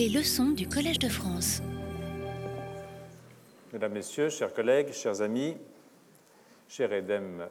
[0.00, 1.60] Les leçons du Collège de France.
[3.70, 5.58] Mesdames, Messieurs, chers collègues, chers amis,
[6.68, 7.46] cher Edem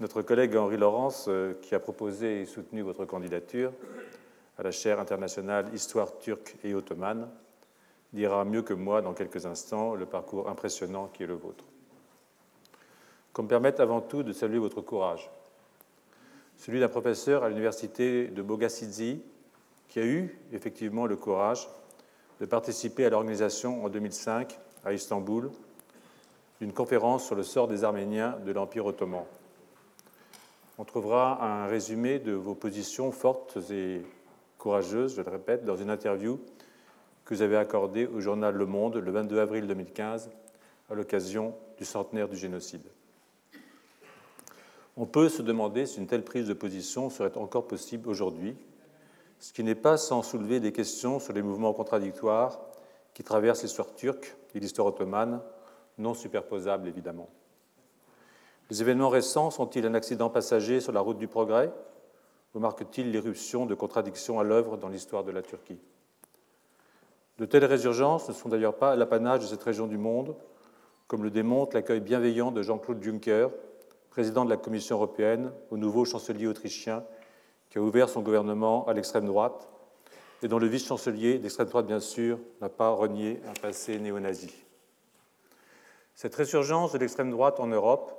[0.00, 3.72] notre collègue Henri Laurence, euh, qui a proposé et soutenu votre candidature
[4.58, 7.28] à la chaire internationale Histoire turque et ottomane,
[8.12, 11.64] dira mieux que moi dans quelques instants le parcours impressionnant qui est le vôtre.
[13.32, 15.30] Qu'on me permette avant tout de saluer votre courage,
[16.56, 19.22] celui d'un professeur à l'université de Bogazici
[19.90, 21.68] qui a eu effectivement le courage
[22.40, 25.50] de participer à l'organisation en 2005 à Istanbul
[26.60, 29.24] d'une conférence sur le sort des Arméniens de l'Empire ottoman.
[30.78, 34.02] On trouvera un résumé de vos positions fortes et
[34.58, 36.40] courageuses, je le répète, dans une interview
[37.24, 40.30] que vous avez accordée au journal Le Monde le 22 avril 2015
[40.88, 42.86] à l'occasion du centenaire du génocide.
[44.96, 48.56] On peut se demander si une telle prise de position serait encore possible aujourd'hui,
[49.40, 52.60] ce qui n'est pas sans soulever des questions sur les mouvements contradictoires
[53.14, 55.40] qui traversent l'histoire turque et l'histoire ottomane,
[55.98, 57.28] non superposables évidemment.
[58.70, 61.72] Les événements récents sont-ils un accident passager sur la route du progrès
[62.54, 65.80] ou marquent-ils l'éruption de contradictions à l'œuvre dans l'histoire de la Turquie?
[67.38, 70.36] De telles résurgences ne sont d'ailleurs pas l'apanage de cette région du monde,
[71.06, 73.48] comme le démontre l'accueil bienveillant de Jean-Claude Juncker,
[74.10, 77.02] président de la Commission européenne, au nouveau chancelier autrichien
[77.70, 79.68] qui a ouvert son gouvernement à l'extrême droite
[80.42, 84.52] et dont le vice-chancelier d'extrême droite, bien sûr, n'a pas renié un passé néo-nazi.
[86.14, 88.12] Cette résurgence de l'extrême droite en Europe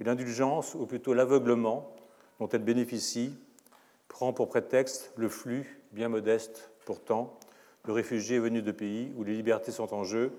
[0.00, 1.94] et l'indulgence, ou plutôt l'aveuglement,
[2.38, 3.34] dont elle bénéficie,
[4.08, 7.38] prend pour prétexte le flux, bien modeste pourtant,
[7.84, 10.32] de réfugiés venus de pays où les libertés sont en jeu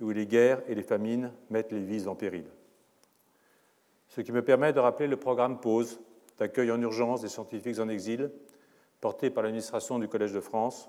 [0.00, 2.46] et où les guerres et les famines mettent les vies en péril.
[4.08, 6.00] Ce qui me permet de rappeler le programme PAUSE,
[6.40, 8.30] d'accueil en urgence des scientifiques en exil,
[9.00, 10.88] porté par l'administration du Collège de France,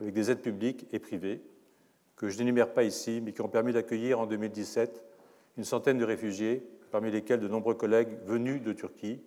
[0.00, 1.42] avec des aides publiques et privées,
[2.16, 5.04] que je n'énumère pas ici, mais qui ont permis d'accueillir en 2017
[5.58, 9.22] une centaine de réfugiés, parmi lesquels de nombreux collègues venus de Turquie,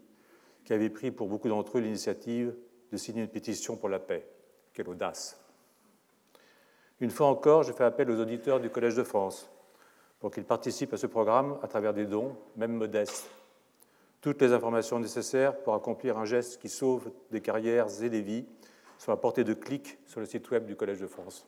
[0.65, 2.55] qui avaient pris pour beaucoup d'entre eux l'initiative
[2.91, 4.27] de signer une pétition pour la paix.
[4.73, 5.39] Quelle audace
[6.99, 9.51] Une fois encore, je fais appel aux auditeurs du Collège de France
[10.19, 13.29] pour qu'ils participent à ce programme à travers des dons, même modestes,
[14.21, 18.45] toutes les informations nécessaires pour accomplir un geste qui sauve des carrières et des vies
[18.97, 21.47] sont à portée de clic sur le site web du Collège de France.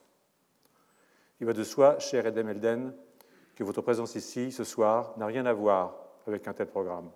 [1.40, 2.94] Il va de soi, cher Edem Elden,
[3.54, 5.94] que votre présence ici ce soir n'a rien à voir
[6.26, 7.10] avec un tel programme.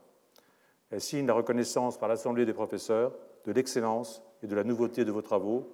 [0.91, 3.15] Elle signe la reconnaissance par l'Assemblée des professeurs
[3.45, 5.73] de l'excellence et de la nouveauté de vos travaux,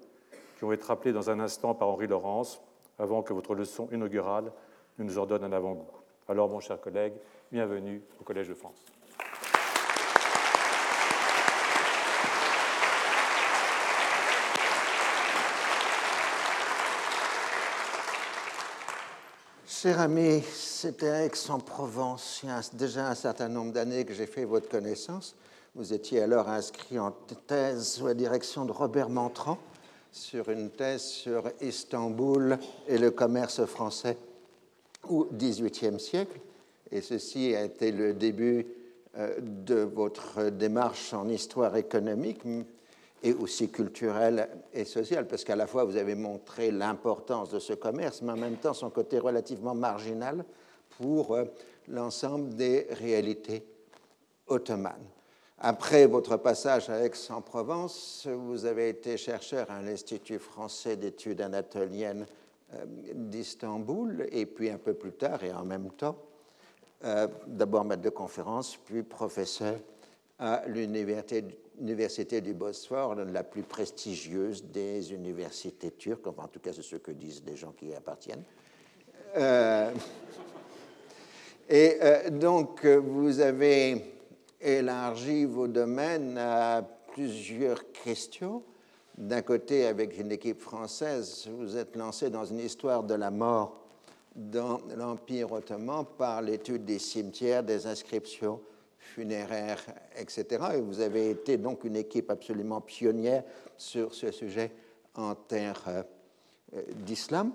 [0.58, 2.62] qui vont être rappelés dans un instant par Henri Laurence,
[2.98, 4.52] avant que votre leçon inaugurale
[4.98, 5.90] ne nous en donne un avant-goût.
[6.28, 7.14] Alors, mon cher collègue,
[7.50, 8.84] bienvenue au Collège de France.
[19.82, 22.42] Cher ami, c'était Aix-en-Provence.
[22.44, 25.34] Il y a déjà un certain nombre d'années que j'ai fait votre connaissance.
[25.74, 27.10] Vous étiez alors inscrit en
[27.48, 29.58] thèse sous la direction de Robert Mantran
[30.12, 34.18] sur une thèse sur Istanbul et le commerce français
[35.08, 36.38] au XVIIIe siècle.
[36.92, 38.68] Et ceci a été le début
[39.18, 42.44] euh, de votre démarche en histoire économique,
[43.22, 47.72] et aussi culturelle et sociale, parce qu'à la fois vous avez montré l'importance de ce
[47.74, 50.44] commerce, mais en même temps son côté relativement marginal
[50.98, 51.44] pour euh,
[51.88, 53.64] l'ensemble des réalités
[54.46, 55.06] ottomanes.
[55.58, 62.26] Après votre passage à Aix-en-Provence, vous avez été chercheur à l'Institut français d'études anatoliennes
[62.74, 62.84] euh,
[63.14, 66.16] d'Istanbul, et puis un peu plus tard, et en même temps,
[67.04, 69.76] euh, d'abord maître de conférence, puis professeur
[70.40, 71.44] à l'université
[71.80, 76.96] université du Bosphore, la plus prestigieuse des universités turques, enfin, en tout cas c'est ce
[76.96, 78.44] que disent les gens qui y appartiennent.
[79.36, 79.90] Euh,
[81.68, 84.04] et euh, donc vous avez
[84.60, 88.62] élargi vos domaines à plusieurs questions.
[89.16, 93.82] D'un côté, avec une équipe française, vous êtes lancé dans une histoire de la mort
[94.34, 98.60] dans l'Empire ottoman par l'étude des cimetières, des inscriptions
[99.14, 99.84] funéraires,
[100.16, 100.46] etc.
[100.74, 103.44] Et vous avez été donc une équipe absolument pionnière
[103.76, 104.72] sur ce sujet
[105.14, 106.02] en terre euh,
[106.96, 107.52] d'islam.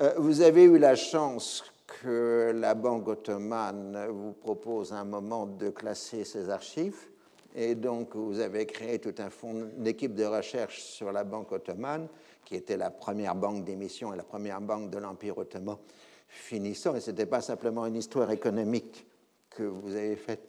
[0.00, 5.70] Euh, vous avez eu la chance que la Banque ottomane vous propose un moment de
[5.70, 7.08] classer ses archives.
[7.54, 11.50] Et donc, vous avez créé tout un fonds, une équipe de recherche sur la Banque
[11.50, 12.06] ottomane,
[12.44, 15.78] qui était la première banque d'émission et la première banque de l'Empire ottoman
[16.28, 16.94] finissant.
[16.94, 19.06] Et ce n'était pas simplement une histoire économique
[19.50, 20.46] que vous avez faite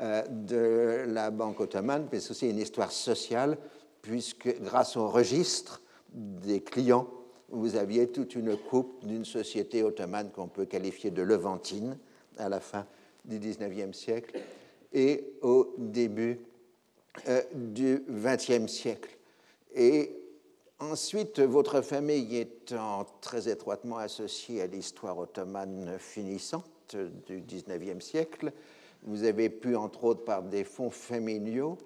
[0.00, 3.58] de la Banque ottomane, mais c'est aussi une histoire sociale,
[4.02, 7.08] puisque grâce au registre des clients.
[7.50, 11.98] Vous aviez toute une coupe d'une société ottomane qu'on peut qualifier de levantine
[12.36, 12.86] à la fin
[13.24, 14.38] du XIXe siècle
[14.92, 16.40] et au début
[17.28, 19.16] euh, du XXe siècle.
[19.74, 20.14] Et
[20.78, 26.96] ensuite, votre famille étant très étroitement associée à l'histoire ottomane finissante
[27.26, 28.52] du XIXe siècle,
[29.02, 31.78] vous avez pu, entre autres par des fonds familiaux,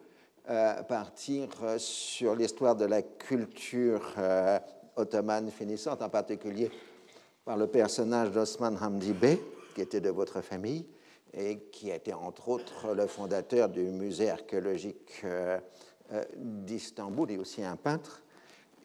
[0.50, 1.48] euh, partir
[1.78, 4.58] sur l'histoire de la culture euh,
[4.96, 6.70] ottomane finissante, en particulier
[7.44, 9.40] par le personnage d'Osman Hamdi Bey,
[9.74, 10.86] qui était de votre famille,
[11.34, 15.58] et qui était entre autres le fondateur du musée archéologique euh,
[16.12, 18.22] euh, d'Istanbul et aussi un peintre.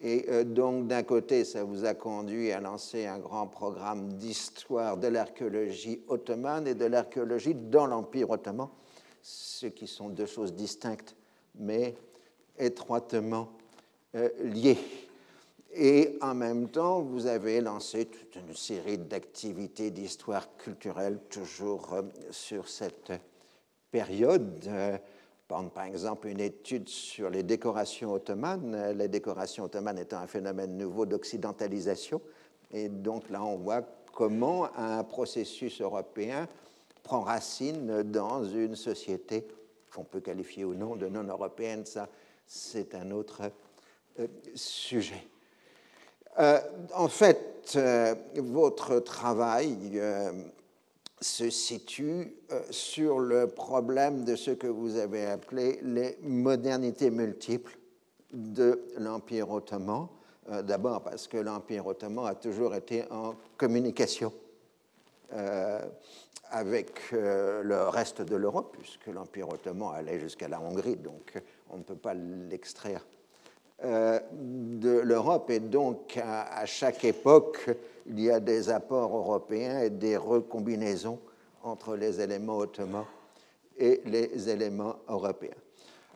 [0.02, 4.96] Et euh, donc d'un côté, ça vous a conduit à lancer un grand programme d'histoire
[4.96, 8.68] de l'archéologie ottomane et de l'archéologie dans l'Empire ottoman,
[9.22, 11.16] ce qui sont deux choses distinctes
[11.60, 11.96] mais
[12.58, 13.48] étroitement
[14.44, 14.78] liées.
[15.74, 22.02] Et en même temps, vous avez lancé toute une série d'activités d'histoire culturelle, toujours euh,
[22.30, 23.12] sur cette
[23.90, 24.64] période.
[24.66, 24.96] Euh,
[25.48, 31.06] par exemple, une étude sur les décorations ottomanes, les décorations ottomanes étant un phénomène nouveau
[31.06, 32.20] d'occidentalisation.
[32.70, 36.48] Et donc là, on voit comment un processus européen
[37.02, 39.48] prend racine dans une société
[39.94, 41.86] qu'on peut qualifier ou non de non européenne.
[41.86, 42.08] Ça,
[42.46, 43.50] c'est un autre
[44.20, 45.26] euh, sujet.
[46.38, 46.60] Euh,
[46.94, 50.00] en fait, euh, votre travail
[51.20, 52.34] se situe
[52.70, 57.76] sur le problème de ce que vous avez appelé les modernités multiples
[58.32, 60.08] de l'Empire ottoman.
[60.62, 64.32] D'abord parce que l'Empire ottoman a toujours été en communication
[66.50, 71.82] avec le reste de l'Europe, puisque l'Empire ottoman allait jusqu'à la Hongrie, donc on ne
[71.82, 73.04] peut pas l'extraire
[73.84, 77.70] euh, de l'Europe et donc à, chaque époque,
[78.08, 81.18] il y a des apports européens et des recombinaisons
[81.62, 83.04] entre les éléments ottomans
[83.76, 85.54] et les éléments européens.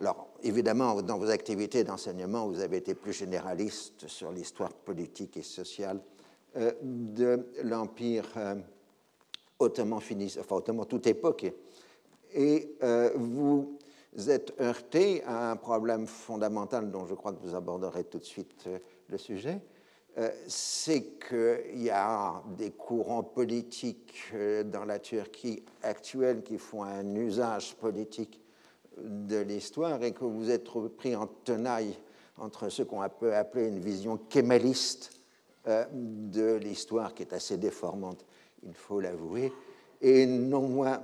[0.00, 5.43] Alors, évidemment, dans vos activités d'enseignement, vous avez été plus généraliste sur l'histoire politique et
[5.43, 6.00] sociale
[6.56, 8.55] euh, de l'Empire euh,
[9.59, 11.53] ottoman, fini, enfin ottoman toute époque.
[12.35, 12.77] Et
[13.15, 13.77] vous
[14.15, 18.25] vous êtes heurté à un problème fondamental dont je crois que vous aborderez tout de
[18.25, 18.79] suite euh,
[19.09, 19.59] le sujet, euh,
[20.47, 27.14] c'est qu'il y a des courants politiques euh, dans la Turquie actuelle qui font un
[27.14, 28.41] usage politique
[28.99, 31.97] de l'histoire et que vous êtes pris en tenaille
[32.37, 35.12] entre ce qu'on peut appeler une vision kémaliste
[35.64, 38.25] de l'histoire qui est assez déformante,
[38.65, 39.53] il faut l'avouer,
[40.00, 41.00] et une non moins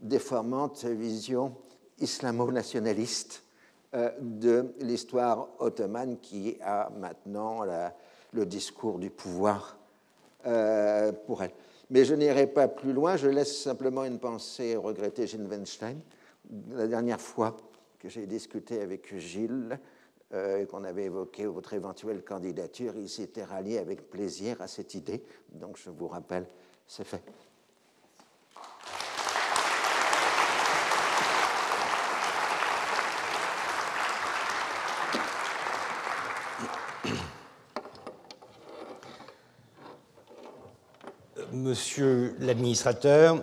[0.00, 1.56] déformante vision
[1.98, 3.42] islamo-nationaliste
[3.94, 7.64] euh, de l'histoire ottomane qui a maintenant
[8.36, 9.78] le discours du pouvoir
[10.46, 11.52] euh, pour elle.
[11.90, 15.98] Mais je n'irai pas plus loin, je laisse simplement une pensée regretter Gilles Weinstein.
[16.70, 17.56] La dernière fois
[17.98, 19.78] que j'ai discuté avec Gilles
[20.34, 24.94] euh, et qu'on avait évoqué votre éventuelle candidature, il s'était rallié avec plaisir à cette
[24.94, 25.24] idée.
[25.52, 26.46] Donc je vous rappelle,
[26.86, 27.22] c'est fait.
[41.66, 43.42] Monsieur l'administrateur,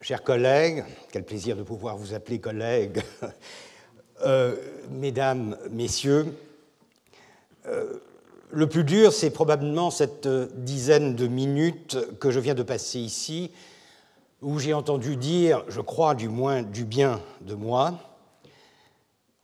[0.00, 3.00] chers collègues, quel plaisir de pouvoir vous appeler collègue,
[4.26, 4.56] euh,
[4.90, 6.26] mesdames, messieurs,
[7.68, 8.00] euh,
[8.50, 10.26] le plus dur, c'est probablement cette
[10.56, 13.52] dizaine de minutes que je viens de passer ici,
[14.40, 17.94] où j'ai entendu dire, je crois du moins du bien de moi.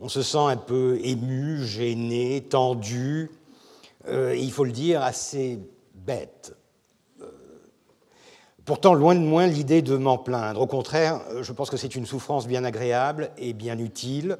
[0.00, 3.30] On se sent un peu ému, gêné, tendu,
[4.08, 5.60] euh, il faut le dire, assez
[5.94, 6.56] bête.
[8.68, 10.60] Pourtant, loin de moins l'idée de m'en plaindre.
[10.60, 14.36] Au contraire, je pense que c'est une souffrance bien agréable et bien utile,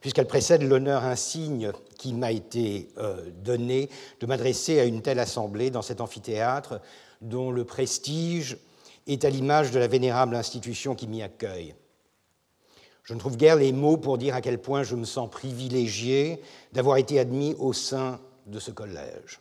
[0.00, 3.88] puisqu'elle précède l'honneur insigne qui m'a été euh, donné
[4.18, 6.80] de m'adresser à une telle assemblée dans cet amphithéâtre
[7.20, 8.56] dont le prestige
[9.06, 11.76] est à l'image de la vénérable institution qui m'y accueille.
[13.04, 16.42] Je ne trouve guère les mots pour dire à quel point je me sens privilégié
[16.72, 19.38] d'avoir été admis au sein de ce collège.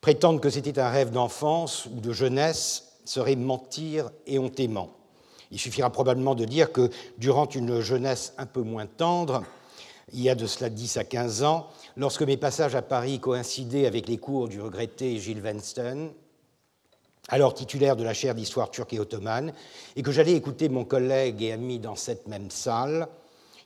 [0.00, 4.90] Prétendre que c'était un rêve d'enfance ou de jeunesse serait mentir éhontément.
[5.50, 9.42] Il suffira probablement de dire que durant une jeunesse un peu moins tendre,
[10.12, 13.86] il y a de cela 10 à 15 ans, lorsque mes passages à Paris coïncidaient
[13.86, 16.10] avec les cours du regretté Gilles Weinstein,
[17.28, 19.52] alors titulaire de la chaire d'histoire turque et ottomane,
[19.96, 23.08] et que j'allais écouter mon collègue et ami dans cette même salle,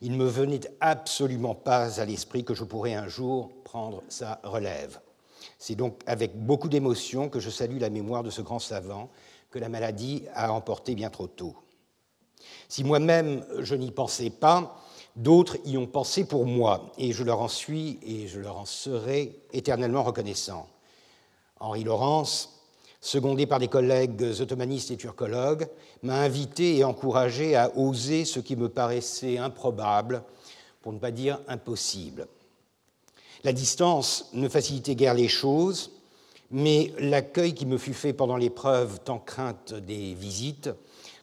[0.01, 4.41] il ne me venait absolument pas à l'esprit que je pourrais un jour prendre sa
[4.43, 5.01] relève.
[5.59, 9.11] C'est donc avec beaucoup d'émotion que je salue la mémoire de ce grand savant
[9.53, 11.55] que la maladie a emporté bien trop tôt.
[12.69, 14.83] Si moi-même je n'y pensais pas,
[15.15, 18.65] d'autres y ont pensé pour moi, et je leur en suis et je leur en
[18.65, 20.67] serai éternellement reconnaissant.
[21.61, 22.63] Henri Laurence,
[23.01, 25.69] secondé par des collègues ottomanistes et turcologues,
[26.03, 30.25] m'a invité et encouragé à oser ce qui me paraissait improbable,
[30.81, 32.27] pour ne pas dire impossible.
[33.45, 35.93] La distance ne facilitait guère les choses,
[36.53, 40.71] mais l'accueil qui me fut fait pendant l'épreuve tant crainte des visites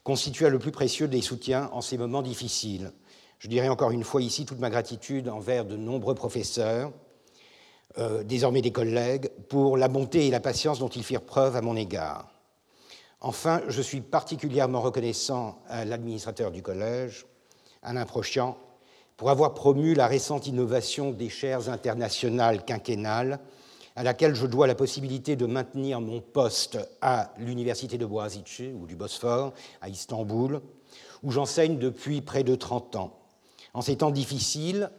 [0.03, 2.91] constitua le plus précieux des soutiens en ces moments difficiles.
[3.37, 6.91] Je dirais encore une fois ici toute ma gratitude envers de nombreux professeurs,
[7.99, 11.61] euh, désormais des collègues, pour la bonté et la patience dont ils firent preuve à
[11.61, 12.27] mon égard.
[13.21, 17.27] Enfin, je suis particulièrement reconnaissant à l'administrateur du collège,
[17.83, 18.57] Alain Prochian,
[19.15, 23.39] pour avoir promu la récente innovation des chaires internationales quinquennales,
[23.99, 28.87] à laquelle je dois la possibilité de maintenir mon poste à l'université de Boğaziçi ou
[28.87, 29.51] du Bosphore,
[29.81, 30.61] à Istanbul,
[31.21, 33.19] où j'enseigne depuis près de 30 ans.
[33.73, 34.89] En ces temps difficiles,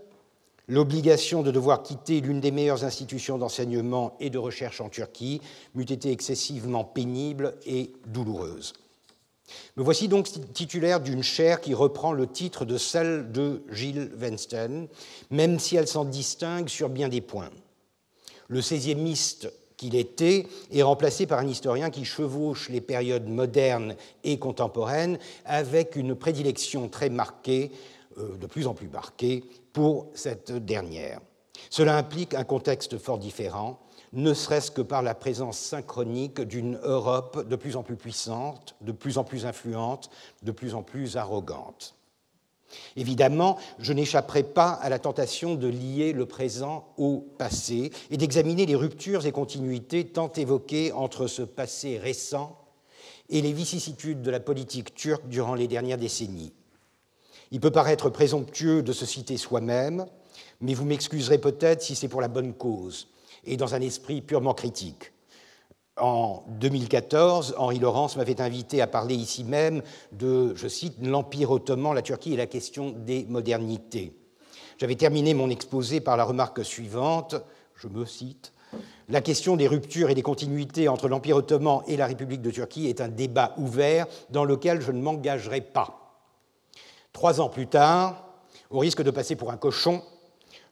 [0.68, 5.40] l'obligation de devoir quitter l'une des meilleures institutions d'enseignement et de recherche en Turquie
[5.74, 8.74] m'eût été excessivement pénible et douloureuse.
[9.78, 14.88] Me voici donc titulaire d'une chaire qui reprend le titre de celle de Gilles Wensten,
[15.30, 17.48] même si elle s'en distingue sur bien des points.
[18.50, 24.40] Le 16e qu'il était est remplacé par un historien qui chevauche les périodes modernes et
[24.40, 27.70] contemporaines avec une prédilection très marquée,
[28.18, 31.20] euh, de plus en plus marquée, pour cette dernière.
[31.70, 33.78] Cela implique un contexte fort différent,
[34.12, 38.90] ne serait-ce que par la présence synchronique d'une Europe de plus en plus puissante, de
[38.90, 40.10] plus en plus influente,
[40.42, 41.94] de plus en plus arrogante.
[42.96, 48.66] Évidemment, je n'échapperai pas à la tentation de lier le présent au passé et d'examiner
[48.66, 52.56] les ruptures et continuités tant évoquées entre ce passé récent
[53.28, 56.52] et les vicissitudes de la politique turque durant les dernières décennies.
[57.52, 60.06] Il peut paraître présomptueux de se citer soi-même,
[60.60, 63.08] mais vous m'excuserez peut-être si c'est pour la bonne cause
[63.44, 65.12] et dans un esprit purement critique.
[65.96, 69.82] En 2014, Henri Laurence m'avait invité à parler ici même
[70.12, 74.14] de, je cite, l'Empire ottoman, la Turquie et la question des modernités.
[74.78, 77.34] J'avais terminé mon exposé par la remarque suivante,
[77.74, 78.52] je me cite,
[79.08, 82.86] La question des ruptures et des continuités entre l'Empire ottoman et la République de Turquie
[82.86, 86.22] est un débat ouvert dans lequel je ne m'engagerai pas.
[87.12, 88.24] Trois ans plus tard,
[88.70, 90.02] au risque de passer pour un cochon,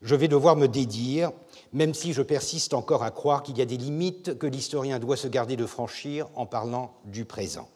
[0.01, 1.33] je vais devoir me dédire
[1.73, 5.17] même si je persiste encore à croire qu'il y a des limites que l'historien doit
[5.17, 7.69] se garder de franchir en parlant du présent.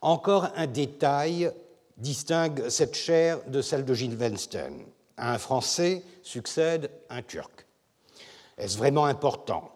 [0.00, 1.50] Encore un détail
[1.96, 4.84] distingue cette chaire de celle de Gilles Wensten.
[5.16, 7.66] Un Français succède un Turc.
[8.58, 9.75] Est-ce vraiment important?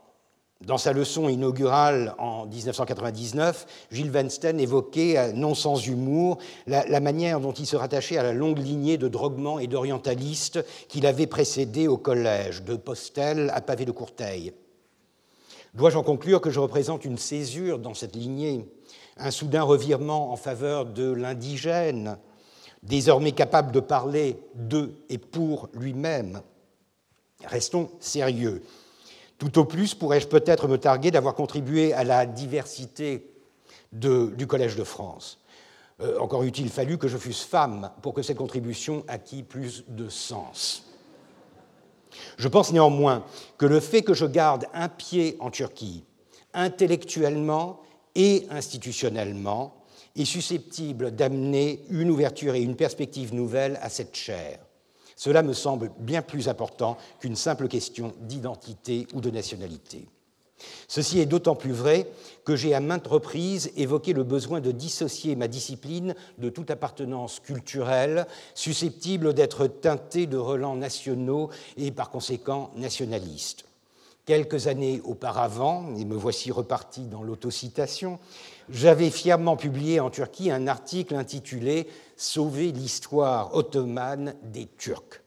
[0.66, 7.40] Dans sa leçon inaugurale en 1999, Gilles Weinstein évoquait, euh, non sans humour, la, manière
[7.40, 11.88] dont il se rattachait à la longue lignée de droguements et d'orientalistes qu'il avait précédé
[11.88, 14.52] au collège, de Postel à Pavé de Courteil.
[15.72, 18.68] Dois-je en conclure que je représente une césure dans cette lignée,
[19.16, 22.18] un soudain revirement en faveur de l'indigène,
[22.82, 26.42] désormais capable de parler de et pour lui-même?
[27.46, 28.62] Restons sérieux.
[29.40, 33.26] Tout au plus pourrais-je peut-être me targuer d'avoir contribué à la diversité
[33.90, 35.40] du Collège de France.
[36.02, 40.10] Euh, encore eût-il fallu que je fusse femme pour que cette contribution acquît plus de
[40.10, 40.84] sens.
[42.36, 43.24] Je pense néanmoins
[43.56, 46.04] que le fait que je garde un pied en Turquie,
[46.52, 47.80] intellectuellement
[48.14, 49.74] et institutionnellement,
[50.16, 54.58] est susceptible d'amener une ouverture et une perspective nouvelle à cette chaire.
[55.20, 60.08] Cela me semble bien plus important qu'une simple question d'identité ou de nationalité.
[60.88, 62.10] Ceci est d'autant plus vrai
[62.46, 67.38] que j'ai à maintes reprises évoqué le besoin de dissocier ma discipline de toute appartenance
[67.38, 73.66] culturelle susceptible d'être teintée de relents nationaux et par conséquent nationalistes.
[74.24, 78.18] Quelques années auparavant, et me voici reparti dans l'autocitation,
[78.70, 81.86] j'avais fièrement publié en Turquie un article intitulé
[82.16, 85.22] Sauver l'histoire ottomane des Turcs,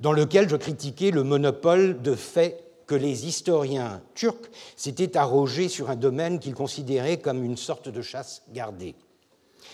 [0.00, 5.88] dans lequel je critiquais le monopole de fait que les historiens turcs s'étaient arrogés sur
[5.88, 8.94] un domaine qu'ils considéraient comme une sorte de chasse gardée.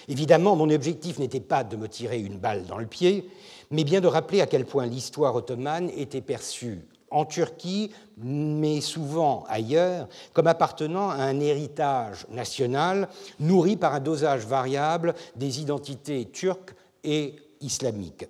[0.07, 3.28] Évidemment, mon objectif n'était pas de me tirer une balle dans le pied,
[3.71, 9.45] mais bien de rappeler à quel point l'histoire ottomane était perçue en Turquie, mais souvent
[9.49, 13.09] ailleurs, comme appartenant à un héritage national
[13.41, 16.75] nourri par un dosage variable des identités turques
[17.05, 18.27] et islamiques,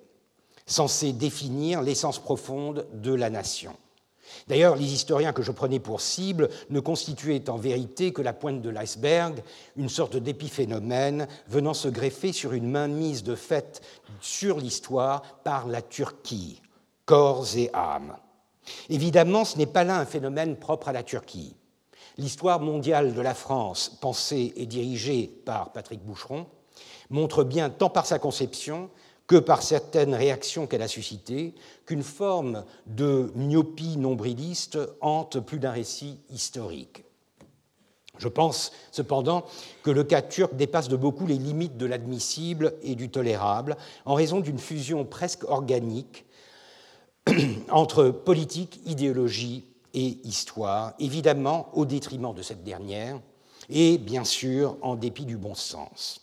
[0.65, 3.75] censé définir l'essence profonde de la nation.
[4.47, 8.61] D'ailleurs, les historiens que je prenais pour cible ne constituaient en vérité que la pointe
[8.61, 9.41] de l'iceberg,
[9.75, 13.81] une sorte d'épiphénomène venant se greffer sur une mainmise de fait
[14.21, 16.61] sur l'histoire par la Turquie,
[17.05, 18.15] corps et âme.
[18.89, 21.55] Évidemment, ce n'est pas là un phénomène propre à la Turquie.
[22.17, 26.47] L'histoire mondiale de la France, pensée et dirigée par Patrick Boucheron,
[27.09, 28.89] montre bien, tant par sa conception
[29.27, 31.53] que par certaines réactions qu'elle a suscitées,
[31.85, 37.03] qu'une forme de myopie nombriliste hante plus d'un récit historique.
[38.17, 39.45] Je pense cependant
[39.83, 44.13] que le cas turc dépasse de beaucoup les limites de l'admissible et du tolérable en
[44.13, 46.25] raison d'une fusion presque organique
[47.69, 53.19] entre politique, idéologie et histoire, évidemment au détriment de cette dernière
[53.69, 56.21] et bien sûr en dépit du bon sens.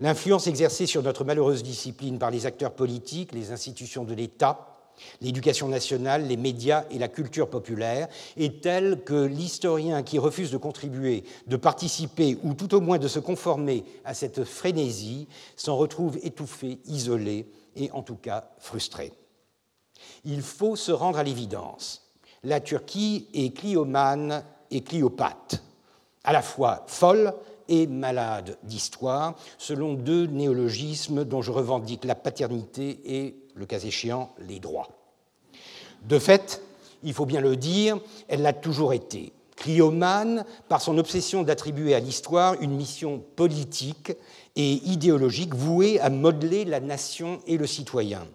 [0.00, 4.74] L'influence exercée sur notre malheureuse discipline par les acteurs politiques, les institutions de l'État,
[5.20, 10.56] l'éducation nationale, les médias et la culture populaire est telle que l'historien qui refuse de
[10.56, 16.18] contribuer, de participer ou tout au moins de se conformer à cette frénésie s'en retrouve
[16.22, 19.12] étouffé, isolé et en tout cas frustré.
[20.24, 22.02] Il faut se rendre à l'évidence.
[22.42, 25.62] La Turquie est cliomane et cliopathe,
[26.24, 27.34] à la fois folle
[27.68, 34.30] et malade d'histoire, selon deux néologismes dont je revendique la paternité et, le cas échéant,
[34.38, 34.88] les droits.
[36.02, 36.62] De fait,
[37.02, 39.32] il faut bien le dire, elle l'a toujours été.
[39.56, 44.12] Cliomane, par son obsession d'attribuer à l'histoire une mission politique
[44.56, 48.26] et idéologique vouée à modeler la nation et le citoyen.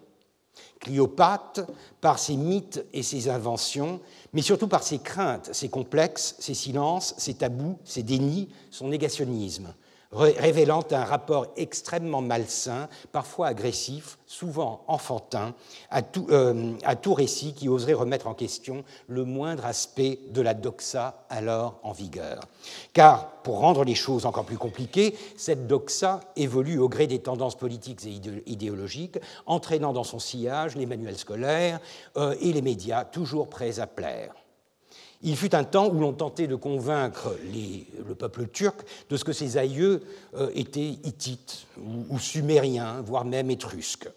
[0.80, 1.60] Cliopate,
[2.00, 4.00] par ses mythes et ses inventions,
[4.32, 9.74] mais surtout par ses craintes, ses complexes, ses silences, ses tabous, ses dénis, son négationnisme,
[10.12, 15.54] révélant un rapport extrêmement malsain, parfois agressif, souvent enfantin,
[15.90, 20.42] à tout, euh, à tout, récit qui oserait remettre en question le moindre aspect de
[20.42, 22.40] la doxa alors en vigueur.
[22.92, 27.56] Car, pour rendre les choses encore plus compliquées, cette doxa évolue au gré des tendances
[27.56, 31.80] politiques et idéologiques, entraînant dans son sillage les manuels scolaires
[32.16, 34.39] euh, et les médias toujours prêts à plaire.
[35.22, 37.36] Il fut un temps où l'on tentait de convaincre
[38.08, 38.80] le peuple turc
[39.10, 40.02] de ce que ses aïeux
[40.34, 41.66] euh, étaient hittites
[42.08, 44.08] ou, sumériens, voire même étrusques.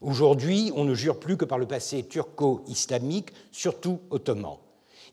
[0.00, 4.58] Aujourd'hui, on ne jure plus que par le passé turco-islamique, surtout ottoman.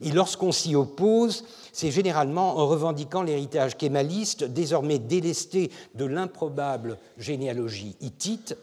[0.00, 7.96] Et lorsqu'on s'y oppose, c'est généralement en revendiquant l'héritage kémaliste, désormais délesté de l'improbable généalogie
[8.00, 8.56] hittite,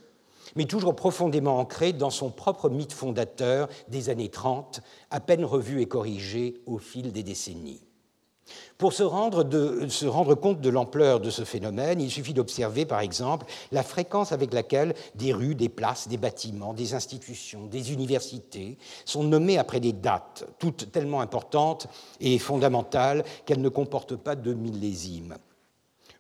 [0.60, 5.82] mais toujours profondément ancré dans son propre mythe fondateur des années 30, à peine revu
[5.82, 7.80] et corrigé au fil des décennies.
[8.78, 9.46] Pour se rendre,
[10.36, 14.96] compte de l'ampleur de ce phénomène, il suffit d'observer, par exemple, la fréquence avec laquelle
[15.16, 20.44] des rues, des places, des bâtiments, des institutions, des universités sont nommées après des dates,
[20.60, 21.88] toutes tellement importantes
[22.20, 25.38] et fondamentales qu'elles ne comportent pas de millésime.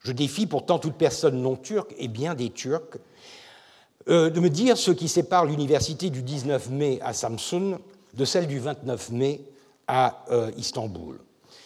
[0.01, 2.99] Je défie pourtant toute personne non turque, et bien des Turcs,
[4.09, 7.79] euh, de me dire ce qui sépare l'université du 19 mai à Samsun
[8.15, 9.41] de celle du 29 mai
[9.87, 11.19] à euh, Istanbul.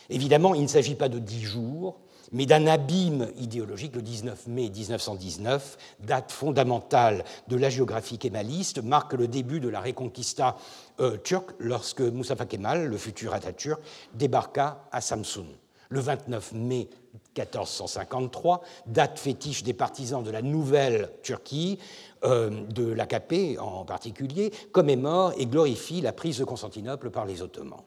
[0.10, 2.00] Évidemment, il ne s'agit pas de dix jours,
[2.34, 3.96] mais d'un abîme idéologique.
[3.96, 9.80] Le 19 mai 1919, date fondamentale de la géographie kémaliste, marque le début de la
[9.80, 10.58] reconquista
[11.00, 13.80] euh, turque lorsque Mustafa Kemal, le futur Atatürk,
[14.16, 15.46] débarqua à Samsun.
[15.90, 16.90] Le 29 mai
[17.38, 21.80] 1453, date fétiche des partisans de la nouvelle Turquie,
[22.24, 27.82] euh, de l'AKP en particulier, commémore et glorifie la prise de Constantinople par les Ottomans.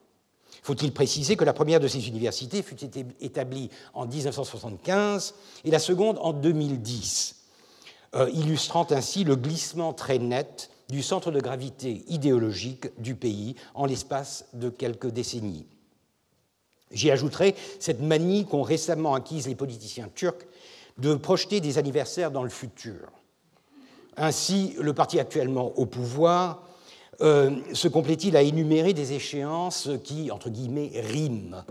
[0.62, 2.76] Faut-il préciser que la première de ces universités fut
[3.20, 7.36] établie en 1975 et la seconde en 2010,
[8.16, 13.86] euh, illustrant ainsi le glissement très net du centre de gravité idéologique du pays en
[13.86, 15.66] l'espace de quelques décennies?
[16.92, 20.46] J'y ajouterai cette manie qu'ont récemment acquise les politiciens turcs
[20.98, 23.10] de projeter des anniversaires dans le futur.
[24.16, 26.62] Ainsi, le parti actuellement au pouvoir
[27.20, 31.64] euh, se complète-t-il à énumérer des échéances qui, entre guillemets, riment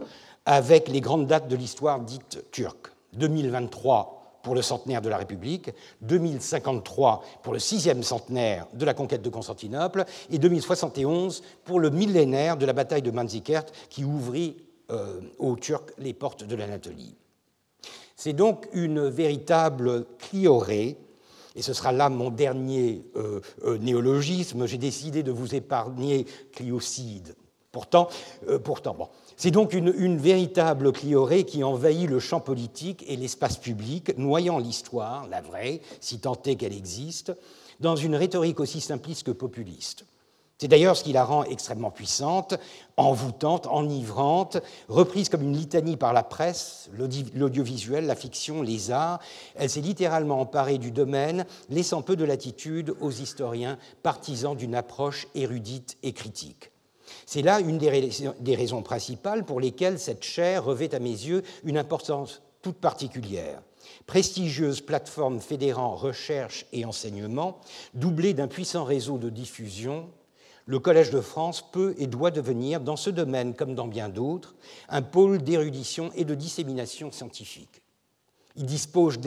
[0.46, 2.92] avec les grandes dates de l'histoire dite turque?
[3.14, 9.24] 2023 pour le centenaire de la République, 2053 pour le sixième centenaire de la conquête
[9.24, 14.58] de Constantinople et 2071 pour le millénaire de la bataille de Manzikert qui ouvrit
[14.92, 17.16] euh, aux Turcs les portes de l'Anatolie.
[18.16, 20.98] C'est donc une véritable cliorée,
[21.56, 27.36] et ce sera là mon dernier euh, euh, néologisme, j'ai décidé de vous épargner cliocide.
[27.72, 28.08] Pourtant,
[29.36, 34.60] c'est donc une, une, véritable cliorée qui envahit le champ politique et l'espace public, noyant
[34.60, 37.34] l'histoire, la vraie, si tant est qu'elle existe,
[37.82, 40.06] dans une rhétorique aussi simpliste que populiste.
[40.58, 42.56] C'est d'ailleurs ce qui la rend extrêmement puissante,
[42.96, 46.90] envoûtante, enivrante, reprise comme une litanie par la presse,
[47.34, 49.20] l'audiovisuel, la fiction, les arts.
[49.56, 55.28] Elle s'est littéralement emparée du domaine, laissant peu de latitude aux historiens partisans d'une approche
[55.36, 56.72] érudite et critique.
[57.26, 61.78] C'est là une des raisons principales pour lesquelles cette chaire revêt à mes yeux une
[61.78, 63.62] importance toute particulière
[64.08, 67.60] prestigieuse plateforme fédérant recherche et enseignement,
[67.94, 70.10] doublée d'un puissant réseau de diffusion,
[70.66, 74.56] le Collège de France peut et doit devenir, dans ce domaine comme dans bien d'autres,
[74.90, 77.82] un pôle d'érudition et de dissémination scientifique.
[78.58, 79.20] Il dispose,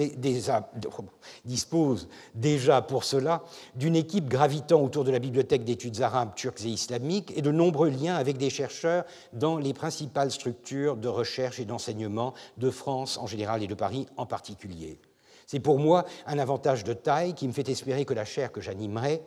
[2.34, 7.34] déjà pour cela d'une équipe gravitant autour de la bibliothèque d'études arabes, turques et islamiques
[7.36, 12.32] et de nombreux liens avec des chercheurs dans les principales structures de recherche et d'enseignement
[12.56, 14.98] de France en général et de Paris en particulier.
[15.46, 18.62] C'est pour moi un avantage de taille qui me fait espérer que la chaire que
[18.62, 19.22] j'animerai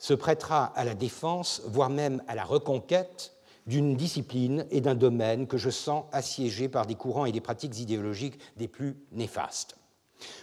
[0.00, 3.34] se prêtera à la défense, voire même à la reconquête
[3.66, 7.78] d'une discipline et d'un domaine que je sens assiégé par des courants et des pratiques
[7.78, 9.76] idéologiques des plus néfastes.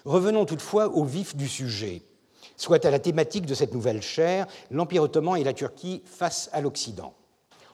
[0.05, 2.03] Revenons toutefois au vif du sujet,
[2.55, 6.61] soit à la thématique de cette nouvelle chaire, l'Empire ottoman et la Turquie face à
[6.61, 7.13] l'Occident.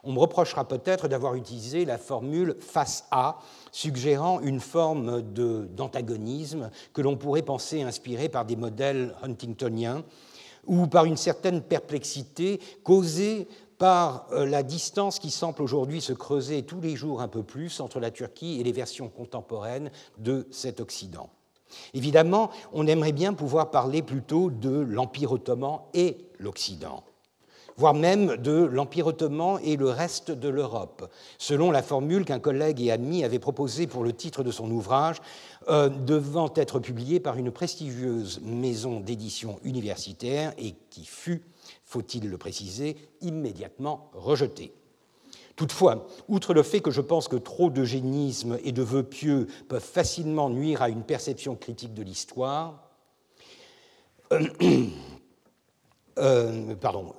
[0.06, 3.40] On me reprochera peut-être d'avoir utilisé la formule face à,
[3.72, 10.04] suggérant une forme d'antagonisme que l'on pourrait penser inspirée par des modèles huntingtoniens
[10.68, 13.48] ou par une certaine perplexité causée
[13.78, 17.80] par euh, la distance qui semble aujourd'hui se creuser tous les jours un peu plus
[17.80, 21.30] entre la Turquie et les versions contemporaines de cet Occident.
[21.94, 27.04] Évidemment, on aimerait bien pouvoir parler plutôt de l'Empire ottoman et l'Occident
[27.78, 32.82] voire même de l'Empire ottoman et le reste de l'Europe, selon la formule qu'un collègue
[32.82, 35.18] et ami avait proposée pour le titre de son ouvrage,
[35.70, 41.42] euh, devant être publié par une prestigieuse maison d'édition universitaire et qui fut,
[41.86, 44.74] faut-il le préciser, immédiatement rejeté.
[45.56, 49.84] Toutefois, outre le fait que je pense que trop d'eugénisme et de vœux pieux peuvent
[49.84, 52.90] facilement nuire à une perception critique de l'histoire,
[54.32, 54.48] euh,
[56.18, 57.14] euh, pardon,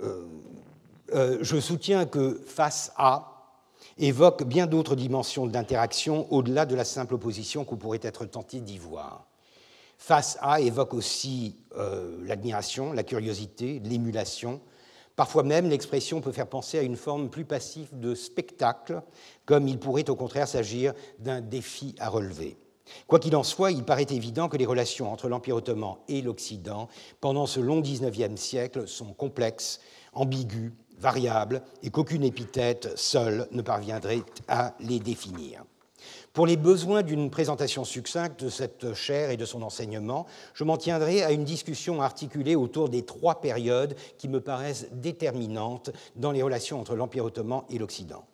[1.12, 3.33] je soutiens que face à
[3.98, 8.78] évoque bien d'autres dimensions d'interaction au-delà de la simple opposition qu'on pourrait être tenté d'y
[8.78, 9.26] voir.
[9.98, 11.56] Face à évoque aussi
[12.22, 14.60] l'admiration, la curiosité, l'émulation.
[15.16, 19.00] Parfois même, l'expression peut faire penser à une forme plus passive de spectacle,
[19.46, 22.58] comme il pourrait au contraire s'agir d'un défi à relever.
[23.06, 26.88] Quoi qu'il en soit, il paraît évident que les relations entre l'Empire ottoman et l'Occident
[27.20, 29.80] pendant ce long XIXe siècle sont complexes,
[30.12, 35.64] ambiguës, variables, et qu'aucune épithète seule ne parviendrait à les définir.
[36.32, 40.76] Pour les besoins d'une présentation succincte de cette chaire et de son enseignement, je m'en
[40.76, 46.42] tiendrai à une discussion articulée autour des trois périodes qui me paraissent déterminantes dans les
[46.42, 48.24] relations entre l'Empire ottoman et l'Occident.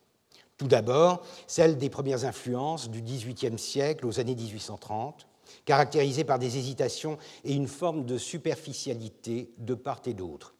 [0.56, 5.26] Tout d'abord, celle des premières influences du XVIIIe siècle aux années 1830,
[5.64, 10.54] caractérisées par des hésitations et une forme de superficialité de part et d'autre.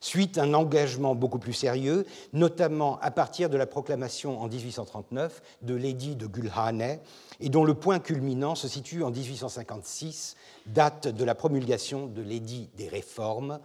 [0.00, 5.74] Suite un engagement beaucoup plus sérieux, notamment à partir de la proclamation en 1839 de
[5.74, 6.98] l'édit de Gülhane,
[7.40, 12.68] et dont le point culminant se situe en 1856, date de la promulgation de l'édit
[12.76, 13.60] des réformes,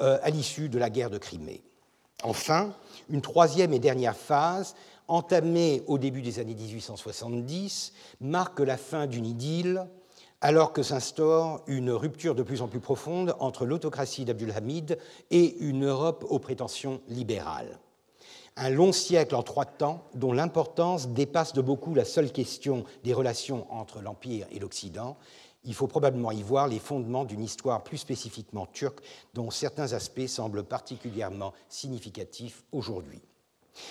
[0.00, 1.62] euh, à l'issue de la guerre de Crimée.
[2.22, 2.72] Enfin,
[3.08, 4.74] une troisième et dernière phase,
[5.08, 9.86] entamée au début des années 1870, marque la fin d'une idylle
[10.40, 14.98] alors que s'instaure une rupture de plus en plus profonde entre l'autocratie d'Abdulhamid
[15.30, 17.78] et une Europe aux prétentions libérales.
[18.56, 23.12] Un long siècle en trois temps dont l'importance dépasse de beaucoup la seule question des
[23.12, 25.16] relations entre l'Empire et l'Occident
[25.66, 29.00] il faut probablement y voir les fondements d'une histoire plus spécifiquement turque
[29.34, 33.20] dont certains aspects semblent particulièrement significatifs aujourd'hui.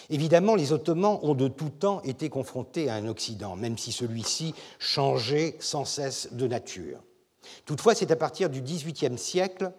[0.09, 4.53] Évidemment, les Ottomans ont de tout temps été confrontés à un Occident, même si celui-ci
[4.79, 6.99] changeait sans cesse de nature.
[7.65, 9.71] Toutefois, c'est à partir du XVIIIe siècle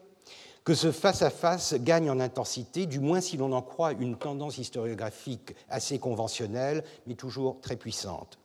[0.64, 4.59] que ce face-à-face -face gagne en intensité, du moins si l'on en croit une tendance
[4.59, 8.38] historiographique assez conventionnelle, mais toujours très puissante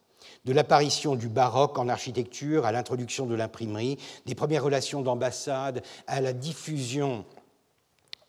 [0.46, 6.22] de l'apparition du baroque en architecture à l'introduction de l'imprimerie, des premières relations d'ambassade à
[6.22, 7.26] la diffusion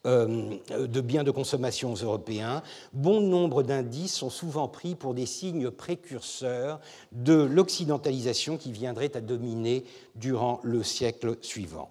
[0.04, 2.62] de biens de consommation européens,
[2.92, 6.80] bon nombre d'indices sont souvent pris pour des signes précurseurs
[7.12, 9.84] de l'occidentalisation qui viendrait à dominer
[10.16, 11.88] durant le siècle suivant.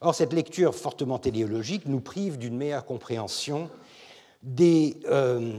[0.00, 3.70] Or, cette lecture fortement téléologique nous prive d'une meilleure compréhension
[4.42, 5.52] des euh,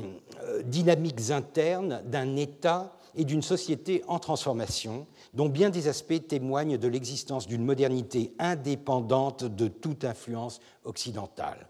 [0.64, 6.88] dynamiques internes d'un État et d'une société en transformation, dont bien des aspects témoignent de
[6.88, 11.68] l'existence d'une modernité indépendante de toute influence occidentale.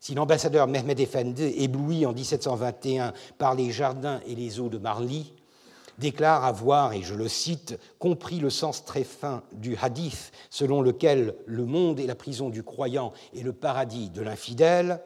[0.00, 5.34] Si l'ambassadeur Mehmed Efendi, ébloui en 1721 par les jardins et les eaux de Marly,
[5.98, 11.34] déclare avoir, et je le cite, compris le sens très fin du hadith selon lequel
[11.44, 15.02] le monde est la prison du croyant et le paradis de l'infidèle,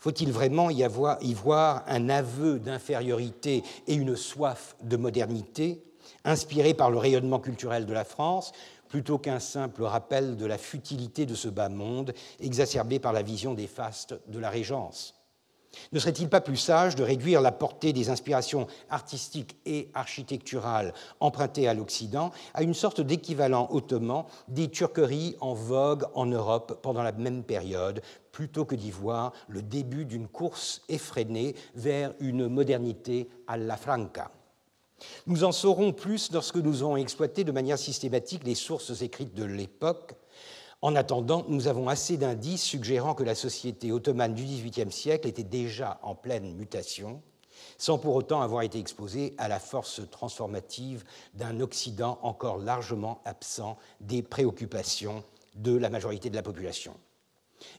[0.00, 5.84] faut-il vraiment y, voir un aveu d'infériorité et une soif de modernité,
[6.24, 8.52] inspiré par le rayonnement culturel de la France,
[8.88, 13.54] plutôt qu'un simple rappel de la futilité de ce bas monde, exacerbé par la vision
[13.54, 15.19] des fastes de la Régence?
[15.92, 21.68] Ne serait-il pas plus sage de réduire la portée des inspirations artistiques et architecturales empruntées
[21.68, 27.12] à l'Occident à une sorte d'équivalent ottoman des turqueries en vogue en Europe pendant la
[27.12, 28.02] même période,
[28.32, 34.30] plutôt que d'y voir le début d'une course effrénée vers une modernité à la franca?
[35.26, 39.44] Nous en saurons plus lorsque nous aurons exploité de manière systématique les sources écrites de
[39.44, 40.14] l'époque,
[40.82, 45.44] en attendant, nous avons assez d'indices suggérant que la société ottomane du XVIIIe siècle était
[45.44, 47.20] déjà en pleine mutation,
[47.76, 53.76] sans pour autant avoir été exposée à la force transformative d'un Occident encore largement absent
[54.00, 55.22] des préoccupations
[55.54, 56.94] de la majorité de la population.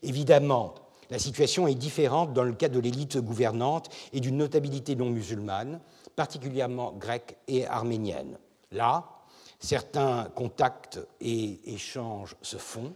[0.03, 0.75] Évidemment,
[1.09, 5.81] la situation est différente dans le cas de l'élite gouvernante et d'une notabilité non musulmane,
[6.15, 8.37] particulièrement grecque et arménienne.
[8.71, 9.20] Là,
[9.61, 12.93] Certains contacts et échanges se font,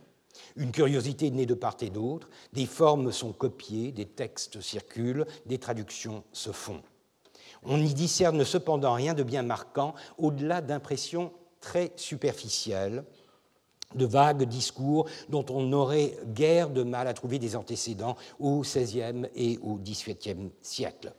[0.56, 5.60] une curiosité naît de part et d'autre, des formes sont copiées, des textes circulent, des
[5.60, 6.82] traductions se font.
[7.64, 13.04] On n'y discerne cependant rien de bien marquant au-delà d'impressions très superficielles,
[13.94, 19.28] de vagues discours dont on n'aurait guère de mal à trouver des antécédents au XVIe
[19.36, 21.14] et au XVIIIe siècle.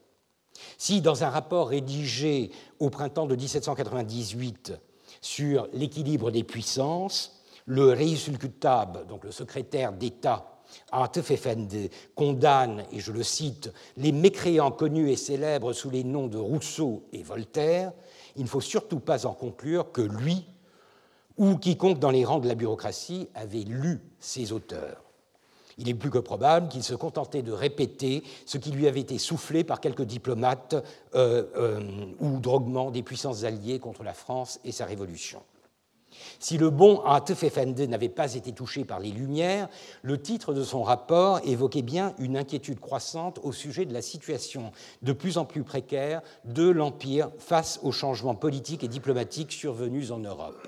[0.78, 4.72] Si, dans un rapport rédigé au printemps de 1798,
[5.26, 10.52] sur l'équilibre des puissances, le Reisulkutab, donc le secrétaire d'État
[10.92, 11.48] Atef
[12.14, 17.08] condamne, et je le cite, les mécréants connus et célèbres sous les noms de Rousseau
[17.12, 17.92] et Voltaire,
[18.36, 20.44] il ne faut surtout pas en conclure que lui
[21.36, 25.05] ou quiconque dans les rangs de la bureaucratie avait lu ces auteurs.
[25.78, 29.18] Il est plus que probable qu'il se contentait de répéter ce qui lui avait été
[29.18, 30.74] soufflé par quelques diplomates
[31.14, 31.80] euh, euh,
[32.18, 35.42] ou droguements des puissances alliées contre la France et sa révolution.
[36.38, 39.68] Si le bon Atef Effendi n'avait pas été touché par les Lumières,
[40.02, 44.72] le titre de son rapport évoquait bien une inquiétude croissante au sujet de la situation
[45.02, 50.18] de plus en plus précaire de l'Empire face aux changements politiques et diplomatiques survenus en
[50.18, 50.66] Europe.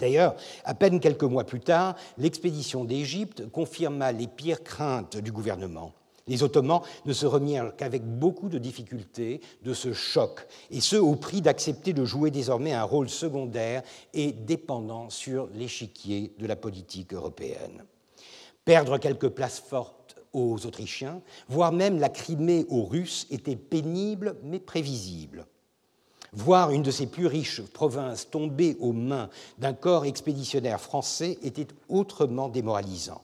[0.00, 0.34] D'ailleurs,
[0.64, 5.92] à peine quelques mois plus tard, l'expédition d'Égypte confirma les pires craintes du gouvernement.
[6.26, 11.16] Les Ottomans ne se remirent qu'avec beaucoup de difficultés de ce choc, et ce au
[11.16, 13.82] prix d'accepter de jouer désormais un rôle secondaire
[14.14, 17.84] et dépendant sur l'échiquier de la politique européenne.
[18.64, 24.60] Perdre quelques places fortes aux Autrichiens, voire même la Crimée aux Russes, était pénible mais
[24.60, 25.46] prévisible.
[26.32, 31.66] Voir une de ses plus riches provinces tomber aux mains d'un corps expéditionnaire français était
[31.88, 33.22] autrement démoralisant.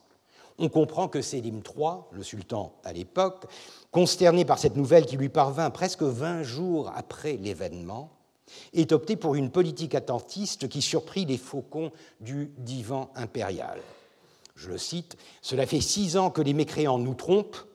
[0.58, 3.46] On comprend que Sélim III, le sultan à l'époque,
[3.90, 8.10] consterné par cette nouvelle qui lui parvint presque 20 jours après l'événement,
[8.72, 13.80] ait opté pour une politique attentiste qui surprit les faucons du divan impérial.
[14.54, 17.65] Je le cite, Cela fait six ans que les mécréants nous trompent,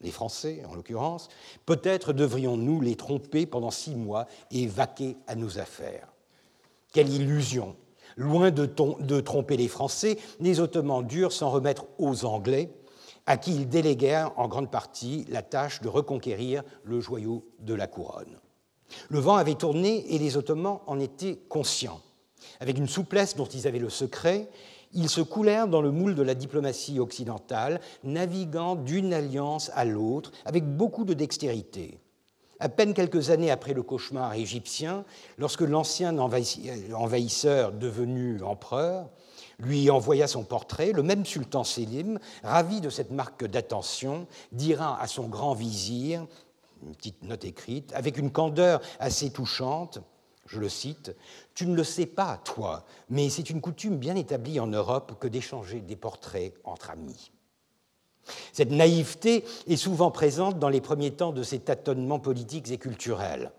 [0.00, 1.28] les Français en l'occurrence,
[1.66, 6.08] peut-être devrions-nous les tromper pendant six mois et vaquer à nos affaires.
[6.92, 7.76] Quelle illusion
[8.16, 12.70] Loin de, tromper les Français, les Ottomans durent s'en remettre aux Anglais,
[13.26, 17.86] à qui ils déléguèrent en grande partie la tâche de reconquérir le joyau de la
[17.86, 18.40] couronne.
[19.08, 22.00] Le vent avait tourné et les Ottomans en étaient conscients.
[22.60, 24.48] Avec une souplesse dont ils avaient le secret,
[24.92, 30.32] ils se coulèrent dans le moule de la diplomatie occidentale, naviguant d'une alliance à l'autre
[30.44, 31.98] avec beaucoup de dextérité.
[32.60, 35.04] À peine quelques années après le cauchemar égyptien,
[35.36, 39.08] lorsque l'ancien envahisseur devenu empereur
[39.60, 45.06] lui envoya son portrait, le même sultan Sélim, ravi de cette marque d'attention, dira à
[45.06, 46.26] son grand vizir,
[46.82, 50.00] une petite note écrite, avec une candeur assez touchante,
[50.48, 51.14] je le cite,
[51.54, 55.28] Tu ne le sais pas, toi, mais c'est une coutume bien établie en Europe que
[55.28, 57.30] d'échanger des portraits entre amis.
[58.52, 63.52] Cette naïveté est souvent présente dans les premiers temps de ces tâtonnements politiques et culturels.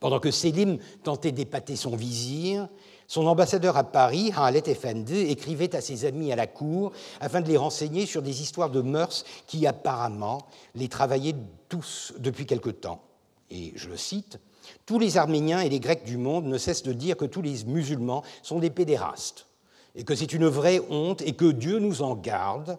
[0.00, 2.68] Pendant que Sélim tentait d'épater son vizir,
[3.06, 7.48] son ambassadeur à Paris, Halet Effendi, écrivait à ses amis à la cour afin de
[7.48, 11.36] les renseigner sur des histoires de mœurs qui apparemment les travaillaient
[11.68, 13.02] tous depuis quelque temps.
[13.50, 14.38] Et je le cite
[14.86, 17.64] tous les Arméniens et les Grecs du monde ne cessent de dire que tous les
[17.64, 19.46] musulmans sont des pédérastes
[19.94, 22.78] et que c'est une vraie honte et que Dieu nous en garde.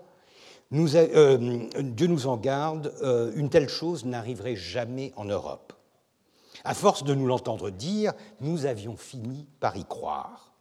[0.72, 2.94] Dieu nous en garde,
[3.36, 5.74] une telle chose n'arriverait jamais en Europe.
[6.64, 10.54] À force de nous l'entendre dire, nous avions fini par y croire.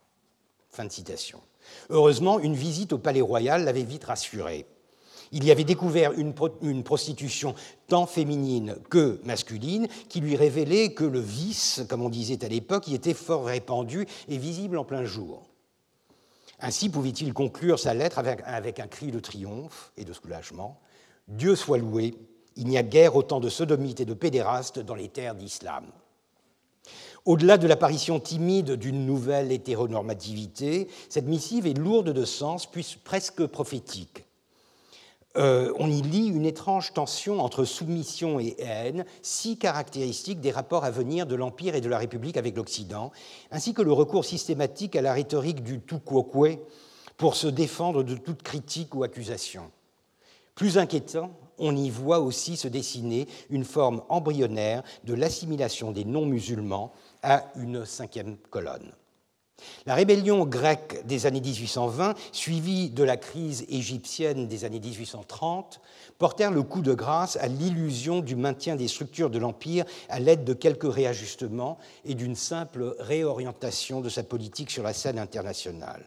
[0.71, 1.41] Fin de citation.
[1.89, 4.67] Heureusement, une visite au Palais Royal l'avait vite rassuré.
[5.33, 6.35] Il y avait découvert une,
[6.83, 7.55] prostitution
[7.89, 12.89] tant féminine que masculine qui lui révélait que le vice, comme on disait à l'époque,
[12.89, 15.43] y était fort répandu et visible en plein jour.
[16.61, 20.81] Ainsi pouvait-il conclure sa lettre avec, avec un cri de triomphe et de soulagement.
[21.29, 22.15] Dieu soit loué,
[22.57, 25.85] il n'y a guère autant de sodomites et de pédérastes dans les terres d'islam.
[27.25, 33.47] Au-delà de l'apparition timide d'une nouvelle hétéronormativité, cette missive est lourde de sens, puis presque
[33.47, 34.25] prophétique.
[35.37, 40.85] Euh, on y lit une étrange tension entre soumission et haine, si caractéristique des rapports
[40.85, 43.11] à venir de l'Empire et de la République avec l'Occident,
[43.51, 46.61] ainsi que le recours systématique à la rhétorique du tout quoque
[47.17, 49.71] pour se défendre de toute critique ou accusation.
[50.55, 56.93] Plus inquiétant, on y voit aussi se dessiner une forme embryonnaire de l'assimilation des non-musulmans
[57.23, 58.93] à une cinquième colonne.
[59.87, 65.81] La rébellion grecque des années 1820, suivie de la crise égyptienne des années 1830,
[66.19, 70.45] portèrent le coup de grâce à l'illusion du maintien des structures de l'Empire à l'aide
[70.45, 76.05] de quelques réajustements et d'une simple réorientation de sa politique sur la scène internationale.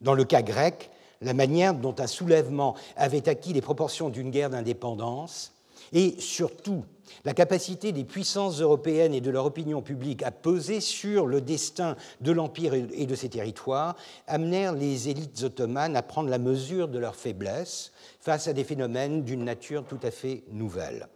[0.00, 4.50] Dans le cas grec, la manière dont un soulèvement avait acquis les proportions d'une guerre
[4.50, 5.52] d'indépendance
[5.92, 6.84] et surtout
[7.24, 11.96] la capacité des puissances européennes et de leur opinion publique à peser sur le destin
[12.20, 13.96] de l'Empire et de ses territoires
[14.26, 19.24] amenèrent les élites ottomanes à prendre la mesure de leur faiblesse face à des phénomènes
[19.24, 21.08] d'une nature tout à fait nouvelle.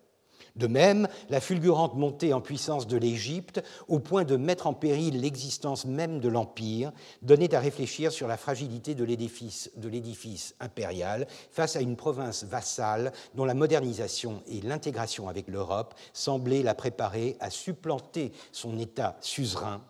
[0.56, 5.20] De même, la fulgurante montée en puissance de l'Égypte, au point de mettre en péril
[5.20, 6.92] l'existence même de l'Empire,
[7.22, 13.44] donnait à réfléchir sur la fragilité de l'édifice impérial face à une province vassale dont
[13.44, 19.82] la modernisation et l'intégration avec l'Europe semblaient la préparer à supplanter son État suzerain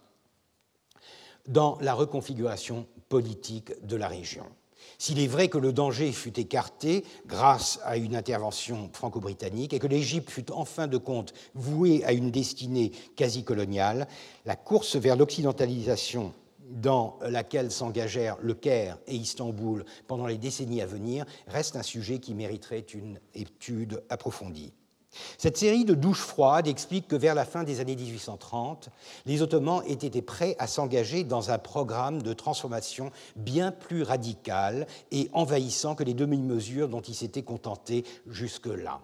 [1.47, 4.47] dans la reconfiguration politique de la région.
[4.99, 9.87] S'il est vrai que le danger fut écarté grâce à une intervention franco-britannique et que
[9.87, 14.09] l'Égypte fut en fin de compte vouée à une destinée quasi coloniale,
[14.47, 16.33] la course vers l'occidentalisation
[16.71, 22.19] dans laquelle s'engagèrent le Caire et Istanbul pendant les décennies à venir reste un sujet
[22.19, 24.73] qui mériterait une étude approfondie.
[25.39, 28.91] Cette série de douches froides explique que vers la fin des années 1830,
[29.27, 34.87] les Ottomans aient été prêts à s'engager dans un programme de transformation bien plus radical
[35.11, 39.01] et envahissant que les demi-mesures dont ils s'étaient contentés jusque-là.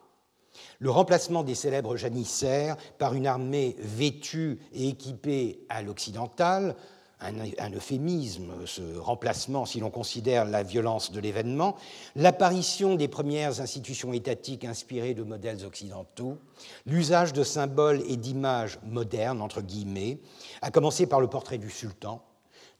[0.78, 6.76] Le remplacement des célèbres janissaires par une armée vêtue et équipée à l'occidental,
[7.22, 11.76] un, euphémisme, ce remplacement si l'on considère la violence de l'événement,
[12.16, 16.38] l'apparition des premières institutions étatiques inspirées de modèles occidentaux,
[16.86, 20.18] l'usage de symboles et d'images modernes, entre guillemets,
[20.60, 22.22] à commencer par le portrait du sultan,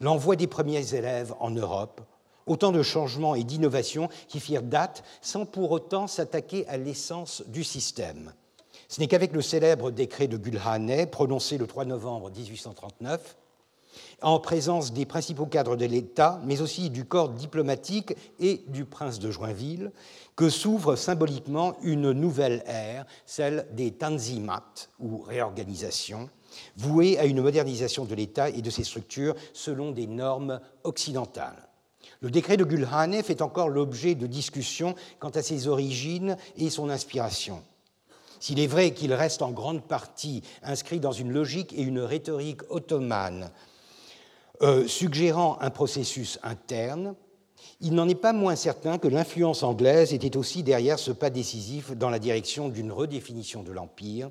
[0.01, 2.01] l'envoi des premiers élèves en Europe,
[2.47, 7.65] autant de changements et d'innovations qui firent date sans pour autant s'attaquer à l'essence du
[7.65, 8.33] système.
[8.89, 13.37] Ce n'est qu'avec le célèbre décret de Gülhane, prononcé le 3 novembre 1839,
[14.23, 19.19] en présence des principaux cadres de l'État, mais aussi du corps diplomatique et du prince
[19.19, 19.93] de Joinville,
[20.37, 26.31] que s'ouvre symboliquement une nouvelle ère, celle des tanzimat, ou réorganisations,
[26.77, 31.69] vouée à une modernisation de l'État et de ses structures selon des normes occidentales.
[32.21, 36.89] Le décret de Gülhane fait encore l'objet de discussions quant à ses origines et son
[36.89, 37.63] inspiration.
[38.39, 42.63] S'il est vrai qu'il reste en grande partie inscrit dans une logique et une rhétorique
[42.71, 43.51] ottomane
[44.63, 47.15] euh, suggérant un processus interne,
[47.81, 51.93] il n'en est pas moins certain que l'influence anglaise était aussi derrière ce pas décisif
[51.93, 54.31] dans la direction d'une redéfinition de l'Empire.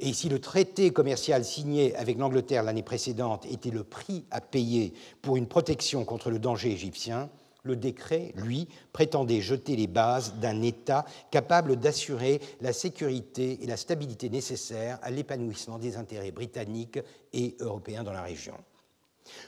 [0.00, 4.92] Et si le traité commercial signé avec l'Angleterre l'année précédente était le prix à payer
[5.22, 7.28] pour une protection contre le danger égyptien,
[7.64, 13.76] le décret, lui, prétendait jeter les bases d'un État capable d'assurer la sécurité et la
[13.76, 17.00] stabilité nécessaires à l'épanouissement des intérêts britanniques
[17.32, 18.54] et européens dans la région.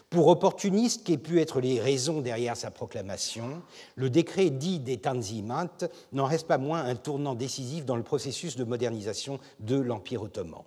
[0.09, 3.62] Pour opportuniste qu'aient pu être les raisons derrière sa proclamation,
[3.95, 8.57] le décret dit des Tanzimat n'en reste pas moins un tournant décisif dans le processus
[8.57, 10.62] de modernisation de l'Empire ottoman.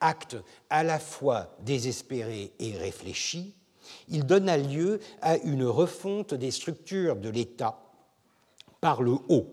[0.00, 0.36] Acte
[0.70, 3.54] à la fois désespéré et réfléchi,
[4.08, 7.78] il donna lieu à une refonte des structures de l'État
[8.80, 9.46] par le haut,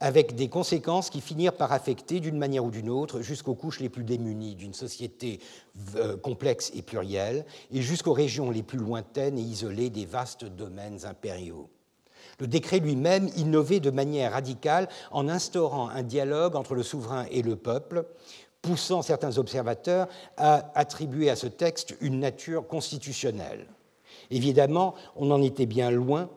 [0.00, 3.90] avec des conséquences qui finirent par affecter d'une manière ou d'une autre jusqu'aux couches les
[3.90, 5.40] plus démunies d'une société
[5.96, 11.04] euh, complexe et plurielle, et jusqu'aux régions les plus lointaines et isolées des vastes domaines
[11.04, 11.68] impériaux.
[12.38, 17.42] Le décret lui-même innovait de manière radicale en instaurant un dialogue entre le souverain et
[17.42, 18.06] le peuple,
[18.62, 23.66] poussant certains observateurs à attribuer à ce texte une nature constitutionnelle.
[24.30, 26.28] Évidemment, on en était bien loin,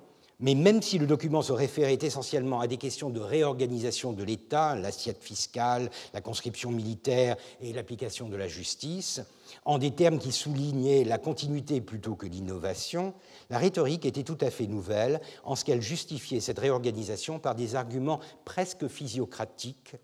[0.43, 4.75] mais même si le document se référait essentiellement à des questions de réorganisation de l'État,
[4.75, 9.21] l'assiette fiscale, la conscription militaire et l'application de la justice,
[9.63, 13.13] en des termes qui soulignaient la continuité plutôt que l'innovation,
[13.49, 17.75] la rhétorique était tout à fait nouvelle en ce qu'elle justifiait cette réorganisation par des
[17.75, 19.95] arguments presque physiocratiques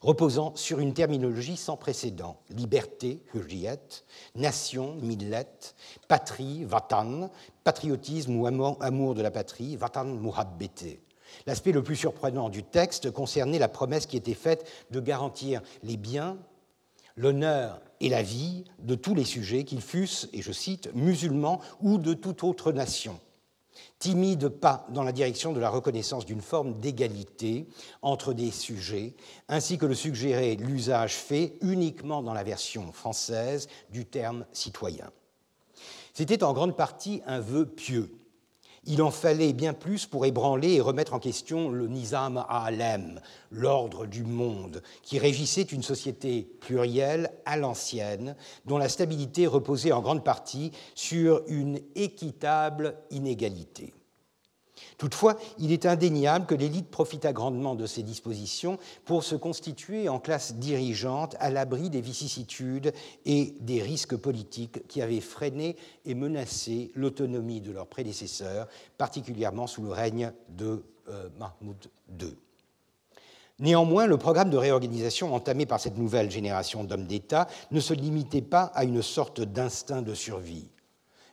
[0.00, 4.04] reposant sur une terminologie sans précédent liberté, hurriyet,
[4.34, 5.46] nation, millet,
[6.08, 7.30] patrie, vatan,
[7.64, 10.18] patriotisme ou amour de la patrie, vatan.
[11.46, 15.96] L'aspect le plus surprenant du texte concernait la promesse qui était faite de garantir les
[15.96, 16.38] biens,
[17.16, 21.98] l'honneur et la vie de tous les sujets, qu'ils fussent, et je cite, musulmans ou
[21.98, 23.20] de toute autre nation
[24.00, 27.68] timide pas dans la direction de la reconnaissance d'une forme d'égalité
[28.02, 29.14] entre des sujets,
[29.48, 35.12] ainsi que le suggérait l'usage fait uniquement dans la version française du terme citoyen.
[36.14, 38.19] C'était en grande partie un vœu pieux,
[38.84, 43.20] il en fallait bien plus pour ébranler et remettre en question le nizam a'alem,
[43.50, 50.00] l'ordre du monde, qui régissait une société plurielle à l'ancienne, dont la stabilité reposait en
[50.00, 53.92] grande partie sur une équitable inégalité.
[55.00, 60.20] Toutefois, il est indéniable que l'élite profita grandement de ces dispositions pour se constituer en
[60.20, 62.92] classe dirigeante à l'abri des vicissitudes
[63.24, 69.80] et des risques politiques qui avaient freiné et menacé l'autonomie de leurs prédécesseurs, particulièrement sous
[69.80, 71.88] le règne de euh, Mahmoud
[72.20, 72.36] II.
[73.58, 78.42] Néanmoins, le programme de réorganisation entamé par cette nouvelle génération d'hommes d'État ne se limitait
[78.42, 80.68] pas à une sorte d'instinct de survie.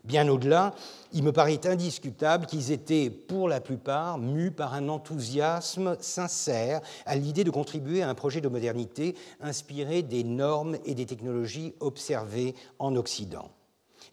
[0.08, 0.74] Bien au-delà,
[1.12, 7.18] il me paraît indiscutable qu'ils étaient pour la plupart mus par un enthousiasme sincère à
[7.18, 12.56] l'idée de contribuer à un projet de modernité inspiré des normes et des technologies observées
[12.80, 13.52] en Occident.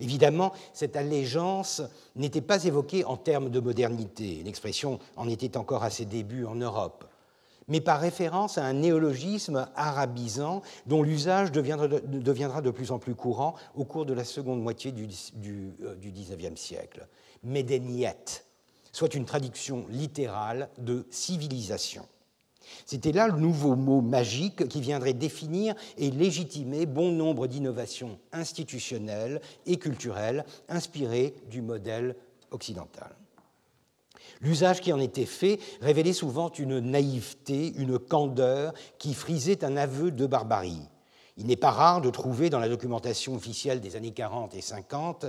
[0.00, 1.80] Évidemment, cette allégeance
[2.16, 6.56] n'était pas évoquée en termes de modernité, l'expression en était encore à ses débuts en
[6.56, 7.04] Europe
[7.68, 13.54] mais par référence à un néologisme arabisant dont l'usage deviendra, de plus en plus courant
[13.74, 17.06] au cours de la seconde moitié du, XIXe euh, siècle.
[17.42, 18.44] Medeniet,
[18.92, 22.06] soit une traduction littérale de civilisation.
[22.86, 29.40] C'était là le nouveau mot magique qui viendrait définir et légitimer bon nombre d'innovations institutionnelles
[29.66, 32.16] et culturelles inspirées du modèle
[32.50, 33.14] occidental.
[34.40, 40.10] L'usage qui en était fait révélait souvent une naïveté, une candeur qui frisait un aveu
[40.10, 40.82] de barbarie.
[41.36, 45.26] Il n'est pas rare de trouver dans la documentation officielle des années 40 et 50,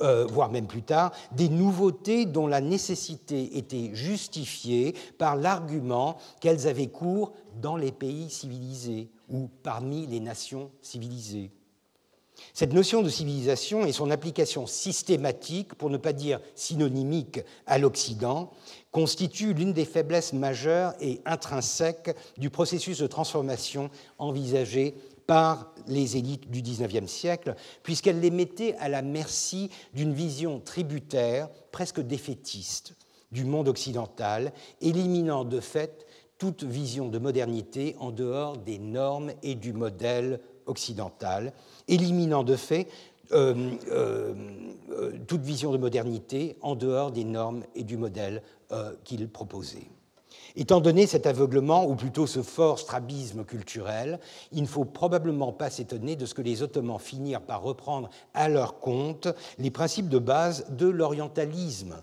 [0.00, 6.68] euh, voire même plus tard, des nouveautés dont la nécessité était justifiée par l'argument qu'elles
[6.68, 11.50] avaient cours dans les pays civilisés ou parmi les nations civilisées.
[12.54, 18.50] Cette notion de civilisation et son application systématique, pour ne pas dire synonymique, à l'Occident,
[18.90, 24.94] constitue l'une des faiblesses majeures et intrinsèques du processus de transformation envisagé
[25.26, 31.50] par les élites du XIXe siècle, puisqu'elle les mettait à la merci d'une vision tributaire,
[31.70, 32.94] presque défaitiste,
[33.30, 36.06] du monde occidental, éliminant de fait
[36.38, 41.52] toute vision de modernité en dehors des normes et du modèle occidental,
[41.88, 42.86] éliminant de fait
[43.32, 44.32] euh, euh,
[44.92, 48.42] euh, toute vision de modernité en dehors des normes et du modèle
[49.04, 49.88] qu'il proposait.
[50.56, 54.18] Étant donné cet aveuglement, ou plutôt ce fort strabisme culturel,
[54.52, 58.50] il ne faut probablement pas s'étonner de ce que les Ottomans finirent par reprendre à
[58.50, 59.28] leur compte
[59.58, 62.02] les principes de base de l'orientalisme,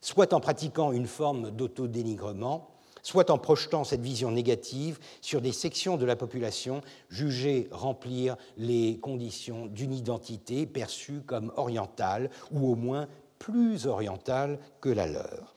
[0.00, 2.75] soit en pratiquant une forme d'autodénigrement,
[3.06, 8.98] soit en projetant cette vision négative sur des sections de la population jugées remplir les
[8.98, 13.06] conditions d'une identité perçue comme orientale, ou au moins
[13.38, 15.54] plus orientale que la leur.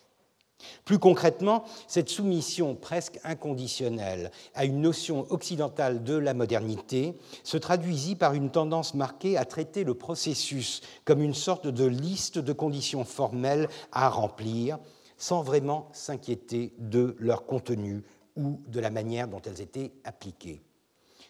[0.86, 8.16] Plus concrètement, cette soumission presque inconditionnelle à une notion occidentale de la modernité se traduisit
[8.16, 13.06] par une tendance marquée à traiter le processus comme une sorte de liste de conditions
[13.06, 14.78] formelles à remplir,
[15.20, 18.04] sans vraiment s'inquiéter de leur contenu
[18.36, 20.62] ou de la manière dont elles étaient appliquées.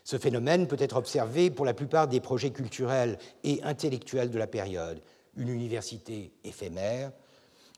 [0.05, 4.47] Ce phénomène peut être observé pour la plupart des projets culturels et intellectuels de la
[4.47, 5.01] période.
[5.35, 7.11] Une université éphémère,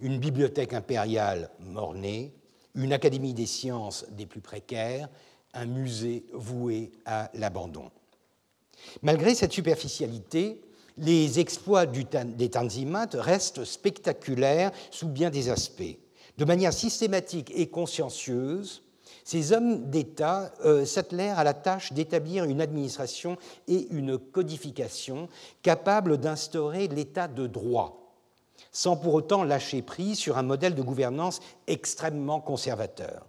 [0.02, 2.34] une bibliothèque impériale mornée,
[2.76, 5.10] une académie des sciences des plus précaires,
[5.54, 7.90] un musée voué à l'abandon.
[9.02, 10.62] Malgré cette superficialité,
[10.98, 15.98] les exploits des Tanzimat restent spectaculaires sous bien des aspects.
[16.38, 18.84] De manière systématique et consciencieuse,
[19.24, 23.38] ces hommes d'État euh, s'attelèrent à la tâche d'établir une administration
[23.68, 25.30] et une codification
[25.62, 28.16] capables d'instaurer l'état de droit,
[28.72, 33.26] sans pour autant lâcher prise sur un modèle de gouvernance extrêmement conservateur.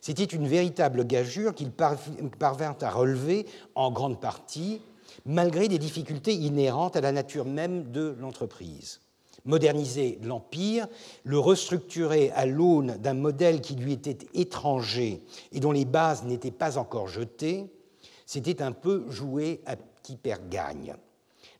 [0.00, 4.82] C'était une véritable gageure qu'ils parvinrent à relever en grande partie,
[5.26, 9.00] malgré des difficultés inhérentes à la nature même de l'entreprise
[9.44, 10.86] moderniser l'Empire,
[11.24, 16.50] le restructurer à l'aune d'un modèle qui lui était étranger et dont les bases n'étaient
[16.50, 17.66] pas encore jetées,
[18.26, 20.94] c'était un peu jouer à qui perd gagne.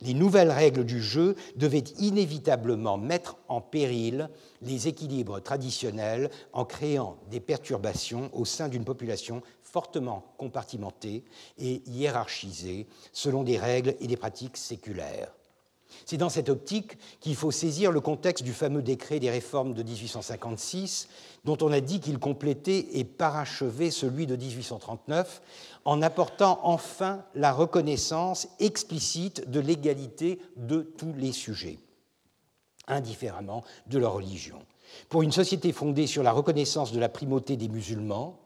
[0.01, 4.29] Les nouvelles règles du jeu devaient inévitablement mettre en péril
[4.63, 9.43] les équilibres traditionnels en créant des perturbations au sein d'une population
[9.73, 11.25] fortement compartimentée
[11.59, 15.33] et hiérarchisée selon des règles et des pratiques séculaires.
[16.05, 19.83] C'est dans cette optique qu'il faut saisir le contexte du fameux décret des réformes de
[19.83, 21.09] 1856,
[21.45, 25.43] dont on a dit qu'il complétait et parachevait celui de 1839,
[25.85, 31.79] en apportant enfin la reconnaissance explicite de l'égalité de tous les sujets,
[32.87, 34.61] indifféremment de leur religion.
[35.09, 38.39] Pour une société fondée sur la reconnaissance de la primauté des musulmans,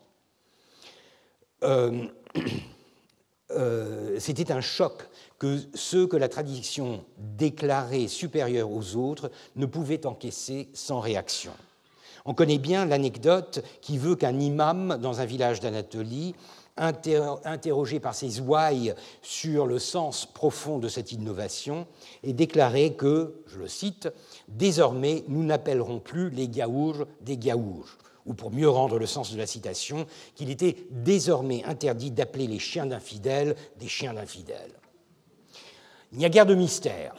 [1.62, 2.06] euh,
[3.50, 5.08] euh, c'était un choc
[5.38, 11.52] que ceux que la tradition déclarait supérieurs aux autres ne pouvaient encaisser sans réaction.
[12.24, 16.34] On connaît bien l'anecdote qui veut qu'un imam dans un village d'Anatolie,
[16.76, 21.86] interrogé par ses ouailles sur le sens profond de cette innovation,
[22.22, 24.08] ait déclaré que, je le cite,
[24.48, 29.38] Désormais, nous n'appellerons plus les gaouges des gaouges ou pour mieux rendre le sens de
[29.38, 34.72] la citation, qu'il était désormais interdit d'appeler les chiens d'infidèles des chiens d'infidèles.
[36.12, 37.14] Il n'y a guère de mystère.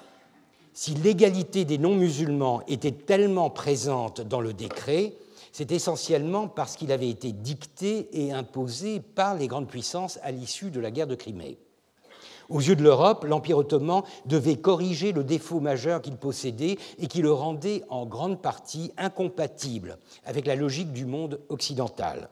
[0.74, 5.14] Si l'égalité des non-musulmans était tellement présente dans le décret,
[5.51, 10.72] c'est essentiellement parce qu'il avait été dicté et imposé par les grandes puissances à l'issue
[10.72, 11.60] de la guerre de Crimée.
[12.54, 17.24] Aux yeux de l'Europe, l'Empire ottoman devait corriger le défaut majeur qu'il possédait et qui
[17.24, 22.30] le rendait en grande partie incompatible avec la logique du monde occidental.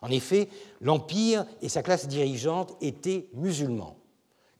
[0.00, 0.48] En effet,
[0.80, 3.98] l'Empire et sa classe dirigeante étaient musulmans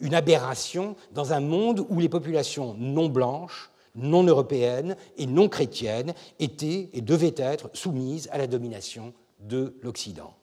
[0.00, 6.12] une aberration dans un monde où les populations non blanches, non européennes et non chrétiennes
[6.38, 10.34] étaient et devaient être soumises à la domination de l'Occident.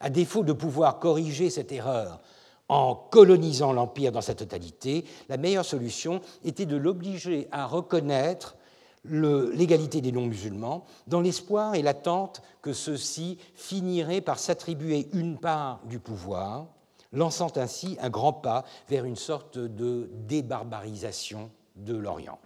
[0.00, 2.20] À défaut de pouvoir corriger cette erreur
[2.68, 8.56] en colonisant l'Empire dans sa totalité, la meilleure solution était de l'obliger à reconnaître
[9.04, 15.98] l'égalité des non-musulmans, dans l'espoir et l'attente que ceux-ci finiraient par s'attribuer une part du
[15.98, 16.66] pouvoir,
[17.12, 22.38] lançant ainsi un grand pas vers une sorte de débarbarisation de l'Orient.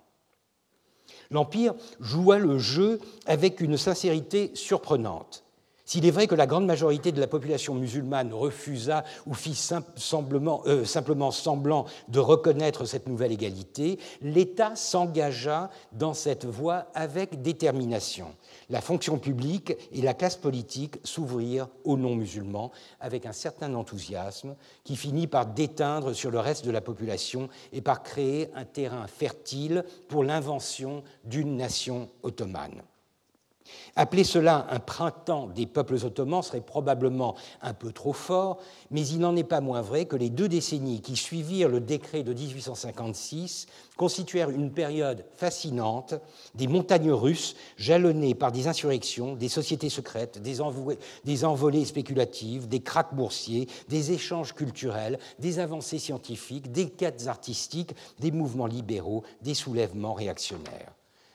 [1.31, 5.42] L'Empire joua le jeu avec une sincérité surprenante.
[5.85, 10.85] S'il est vrai que la grande majorité de la population musulmane refusa ou fit euh,
[10.85, 18.29] simplement semblant de reconnaître cette nouvelle égalité, l'État s'engagea dans cette voie avec détermination
[18.73, 24.97] la fonction publique et la classe politique s'ouvrirent aux non-musulmans avec un certain enthousiasme qui
[24.97, 29.85] finit par déteindre sur le reste de la population et par créer un terrain fertile
[30.09, 32.83] pour l'invention d'une nation ottomane.
[33.97, 38.59] Appeler cela un printemps des peuples ottomans serait probablement un peu trop fort,
[38.91, 42.23] mais il n'en est pas moins vrai que les deux décennies qui suivirent le décret
[42.23, 43.67] de 1856
[43.97, 46.15] constituèrent une période fascinante
[46.55, 53.15] des montagnes russes jalonnées par des insurrections, des sociétés secrètes, des, envolées spéculatives, des cracks
[53.15, 60.15] boursiers, des échanges culturels, des avancées scientifiques, des quêtes artistiques, des mouvements libéraux, des soulèvements
[60.15, 60.93] réactionnaires.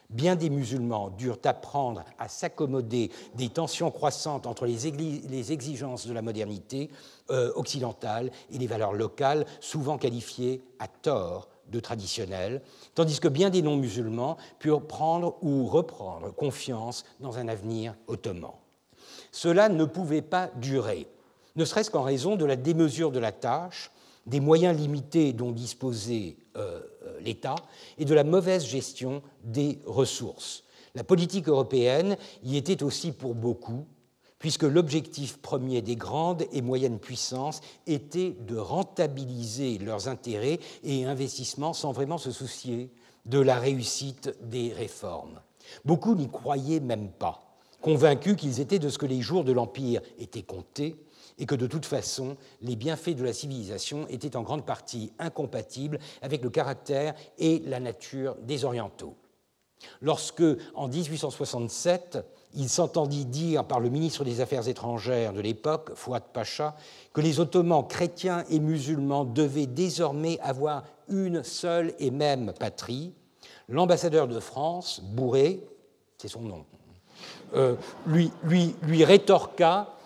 [0.10, 6.22] Bien des musulmans durent apprendre à s'accommoder des tensions croissantes entre les, exigences de la
[6.22, 6.90] modernité
[7.30, 12.62] euh, occidentale et les valeurs locales, souvent qualifiées à tort de traditionnelles,
[12.96, 18.54] tandis que bien des non-musulmans purent prendre ou reprendre confiance dans un avenir ottoman.
[19.34, 21.08] Cela ne pouvait pas durer,
[21.58, 23.92] ne serait-ce qu'en raison de la démesure de la tâche,
[24.28, 27.56] des moyens limités dont disposait euh, euh, l'État
[27.98, 30.64] et de la mauvaise gestion des ressources.
[30.96, 33.86] La politique européenne y était aussi pour beaucoup,
[34.40, 41.74] puisque l'objectif premier des grandes et moyennes puissances était de rentabiliser leurs intérêts et investissements
[41.74, 42.92] sans vraiment se soucier
[43.26, 45.42] de la réussite des réformes.
[45.86, 50.02] Beaucoup n'y croyaient même pas, convaincus qu'ils étaient de ce que les jours de l'Empire
[50.20, 50.96] étaient comptés
[51.38, 56.00] et que de toute façon, les bienfaits de la civilisation étaient en grande partie incompatibles
[56.22, 59.16] avec le caractère et la nature des Orientaux.
[60.02, 62.18] Lorsque, en 1867,
[62.56, 66.76] il s'entendit dire par le ministre des Affaires étrangères de l'époque, Fouad Pacha,
[67.14, 73.14] que les Ottomans chrétiens et musulmans devaient désormais avoir une seule et même patrie,
[73.70, 75.64] l'ambassadeur de France, Bourré,
[76.18, 76.66] c'est son nom,
[77.56, 77.76] euh,
[78.08, 79.97] lui, rétorqua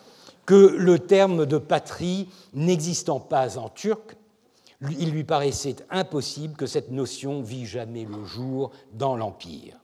[0.52, 4.18] que le terme de patrie n'existant pas en turc,
[4.82, 9.80] il lui paraissait impossible que cette notion vît jamais le jour dans l'Empire.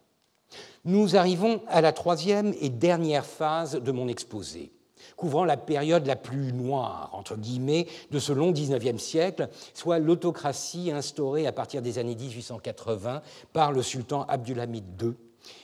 [0.84, 4.74] Nous arrivons à la troisième et dernière phase de mon exposé,
[5.16, 10.92] couvrant la période la plus noire, entre guillemets, de ce long XIXe siècle, soit l'autocratie
[10.92, 13.22] instaurée à partir des années 1880
[13.54, 15.14] par le sultan Abdulhamid II,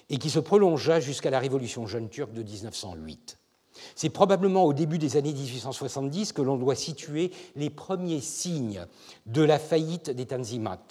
[0.10, 3.38] et qui se prolongea jusqu'à la révolution jeune turque de 1908.
[3.95, 8.86] C'est probablement au début des années 1870 que l'on doit situer les premiers signes
[9.25, 10.81] de la faillite des Tanzimat,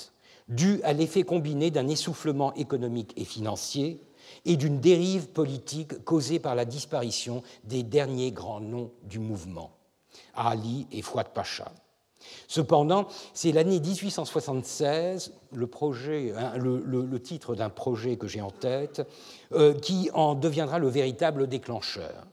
[0.49, 4.01] due à l'effet combiné d'un essoufflement économique et financier
[4.45, 9.71] et d'une dérive politique causée par la disparition des derniers grands noms du mouvement,
[10.35, 11.73] Ali et Fouad Pacha.
[12.47, 19.03] Cependant, c'est l'année 1876, le, projet, hein, le, titre d'un projet que j'ai en tête,
[19.53, 22.27] euh, qui en deviendra le véritable déclencheur.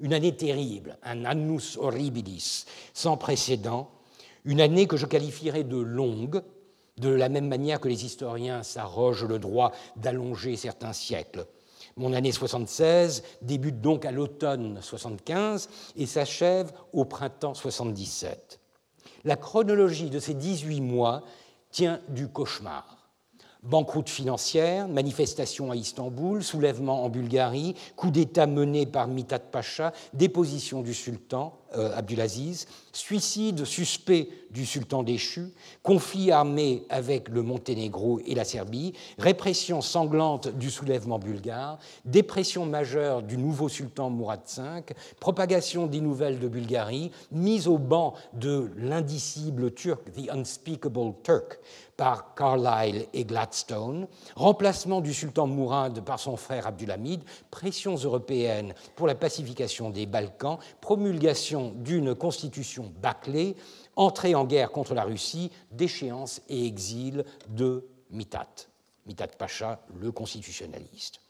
[0.00, 3.90] Une année terrible, un annus horribilis, sans précédent,
[4.44, 6.42] une année que je qualifierais de longue,
[6.96, 11.46] de la même manière que les historiens s'arrogent le droit d'allonger certains siècles.
[11.96, 18.60] Mon année 76 débute donc à l'automne 75 et s'achève au printemps 77.
[19.24, 21.22] La chronologie de ces 18 mois
[21.70, 22.99] tient du cauchemar.
[23.62, 30.80] Banqueroute financière, manifestation à Istanbul, soulèvement en Bulgarie, coup d'État mené par Mithat Pacha, déposition
[30.80, 35.52] du sultan Abdulaziz, suicide suspect du sultan déchu,
[35.82, 43.22] conflit armé avec le Monténégro et la Serbie, répression sanglante du soulèvement bulgare, dépression majeure
[43.22, 49.72] du nouveau sultan Mourad V, propagation des nouvelles de Bulgarie, mise au banc de l'indicible
[49.72, 51.60] turc, the unspeakable Turk,
[51.96, 59.06] par Carlyle et Gladstone, remplacement du sultan Mourad par son frère Abdulhamid, pressions européennes pour
[59.06, 63.56] la pacification des Balkans, promulgation d'une constitution bâclée,
[63.96, 68.48] entrée en guerre contre la Russie, déchéance et exil de Mitat,
[69.06, 71.20] Mitat Pacha, le constitutionnaliste.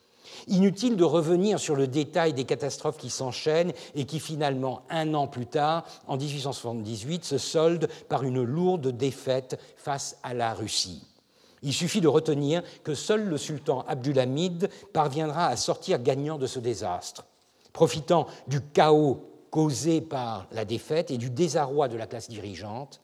[0.46, 5.26] Inutile de revenir sur le détail des catastrophes qui s'enchaînent et qui finalement, un an
[5.26, 11.02] plus tard, en 1878, se soldent par une lourde défaite face à la Russie.
[11.62, 16.58] Il suffit de retenir que seul le sultan Abdulhamid parviendra à sortir gagnant de ce
[16.58, 17.24] désastre.
[17.72, 23.00] Profitant du chaos causé par la défaite et du désarroi de la classe dirigeante,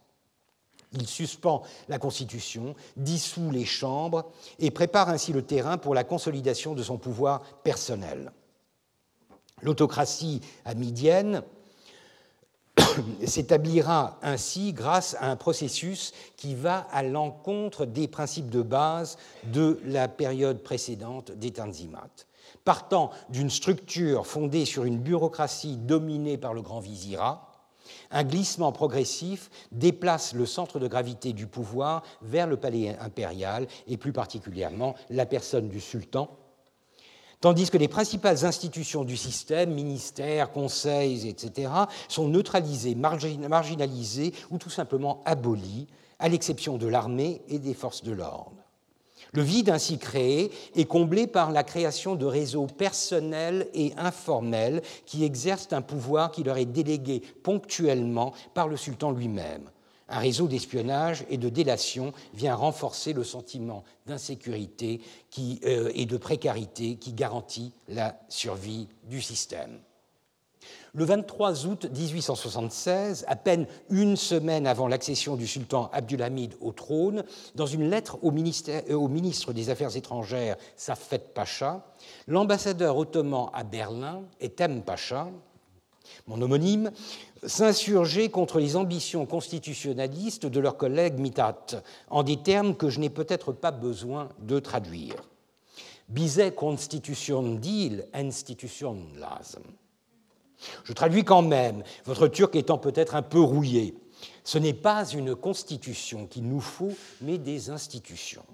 [0.92, 6.74] il suspend la Constitution, dissout les chambres et prépare ainsi le terrain pour la consolidation
[6.74, 8.32] de son pouvoir personnel.
[9.62, 11.42] L'autocratie amidienne
[13.26, 19.80] s'établira ainsi grâce à un processus qui va à l'encontre des principes de base de
[19.84, 22.10] la période précédente des Tanzimat.
[22.66, 27.52] Partant d'une structure fondée sur une bureaucratie dominée par le grand vizirat,
[28.10, 33.96] un glissement progressif déplace le centre de gravité du pouvoir vers le palais impérial et
[33.96, 36.28] plus particulièrement la personne du sultan,
[37.40, 41.70] tandis que les principales institutions du système, ministères, conseils, etc.,
[42.08, 45.86] sont neutralisées, marginalisées ou tout simplement abolies,
[46.18, 48.65] à l'exception de l'armée et des forces de l'ordre.
[49.32, 55.24] Le vide ainsi créé est comblé par la création de réseaux personnels et informels qui
[55.24, 59.70] exercent un pouvoir qui leur est délégué ponctuellement par le sultan lui-même.
[60.08, 65.00] Un réseau d'espionnage et de délation vient renforcer le sentiment d'insécurité
[65.64, 69.80] euh, et de précarité qui garantit la survie du système.
[70.96, 77.22] Le 23 août 1876, à peine une semaine avant l'accession du sultan Abdulhamid au trône,
[77.54, 81.84] dans une lettre au, euh, ministre des Affaires étrangères, Safet Pacha,
[82.26, 85.28] l'ambassadeur ottoman à Berlin, Etem Pacha,
[86.26, 86.90] mon homonyme,
[87.44, 93.10] s'insurgeait contre les ambitions constitutionnalistes de leur collègue Mitat, en des termes que je n'ai
[93.10, 95.28] peut-être pas besoin de traduire.
[96.08, 98.96] Bise constitution deal institution.
[100.84, 103.94] Je traduis quand même, votre turc étant peut-être un peu rouillé.
[104.44, 108.44] Ce n'est pas une constitution qu'il nous faut, mais des institutions.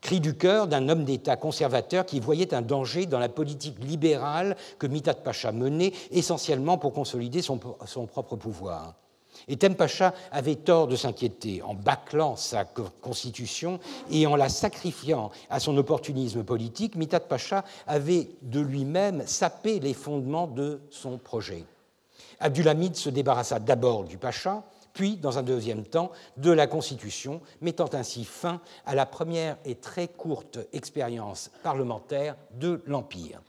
[0.00, 4.56] Cri du cœur d'un homme d'État conservateur qui voyait un danger dans la politique libérale
[4.78, 8.94] que Mitat Pacha menait, essentiellement pour consolider son, son propre pouvoir.
[9.48, 13.78] Et Tempacha avait tort de s'inquiéter en bâclant sa constitution
[14.10, 16.96] et en la sacrifiant à son opportunisme politique.
[16.96, 21.64] Mitat Pacha avait de lui-même sapé les fondements de son projet.
[22.40, 27.90] Abdulhamid se débarrassa d'abord du Pacha, puis, dans un deuxième temps, de la Constitution, mettant
[27.92, 33.40] ainsi fin à la première et très courte expérience parlementaire de l'Empire.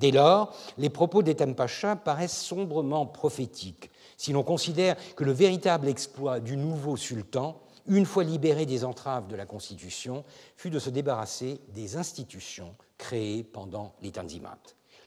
[0.00, 5.88] Dès lors, les propos d'Etem Pacha paraissent sombrement prophétiques si l'on considère que le véritable
[5.88, 10.24] exploit du nouveau sultan, une fois libéré des entraves de la Constitution,
[10.56, 14.58] fut de se débarrasser des institutions créées pendant les Tanzimat.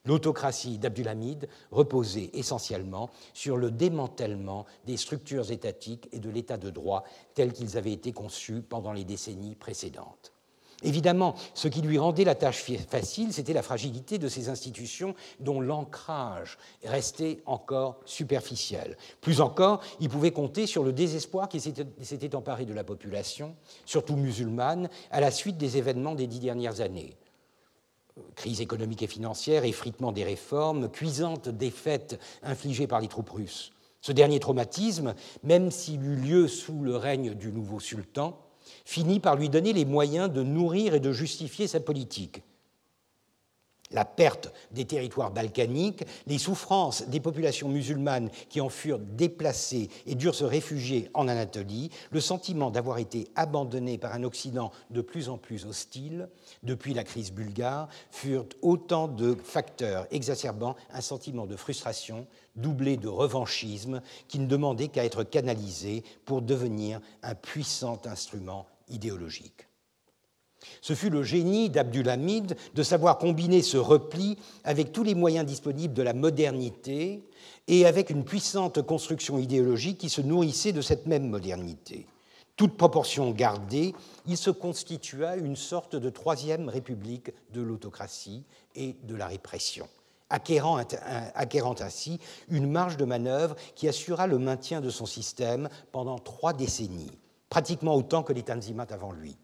[0.06, 7.04] L'autocratie d'Abdulhamid reposait essentiellement sur le démantèlement des structures étatiques et de l'état de droit
[7.36, 10.33] tels qu'ils avaient été conçus pendant les décennies précédentes.
[10.84, 15.62] Évidemment, ce qui lui rendait la tâche facile, c'était la fragilité de ces institutions dont
[15.62, 18.98] l'ancrage restait encore superficiel.
[19.22, 23.56] Plus encore, il pouvait compter sur le désespoir qui s'était emparé de la population,
[23.86, 27.16] surtout musulmane, à la suite des événements des dix dernières années
[28.36, 33.74] crise économique et financière, effritement des réformes, cuisante défaite infligée par les troupes russes.
[34.02, 38.38] Ce dernier traumatisme, même s'il eut lieu sous le règne du nouveau sultan,
[38.86, 42.41] finit par lui donner les moyens de nourrir et de justifier sa politique.
[43.94, 50.16] La perte des territoires balkaniques, les souffrances des populations musulmanes qui en furent déplacées et
[50.16, 55.30] durent se réfugier en Anatolie, le sentiment d'avoir été abandonné par un Occident de plus
[55.30, 56.30] en plus hostile
[56.64, 63.08] depuis la crise bulgare furent autant de facteurs exacerbant un sentiment de frustration doublé de
[63.08, 69.68] revanchisme qui ne demandait qu'à être canalisé pour devenir un puissant instrument idéologique.
[70.82, 75.93] Ce fut le génie d'Abdulhamid de savoir combiner ce repli avec tous les moyens disponibles
[75.93, 77.24] de la modernité
[77.68, 82.07] et avec une puissante construction idéologique qui se nourrissait de cette même modernité.
[82.55, 83.95] Toute proportion gardée,
[84.28, 88.43] il se constitua une sorte de troisième république de l'autocratie
[88.76, 89.88] et de la répression,
[90.30, 90.78] acquérant,
[91.80, 97.18] ainsi une marge de manœuvre qui assura le maintien de son système pendant trois décennies,
[97.49, 99.36] pratiquement autant que les Tanzimat avant lui.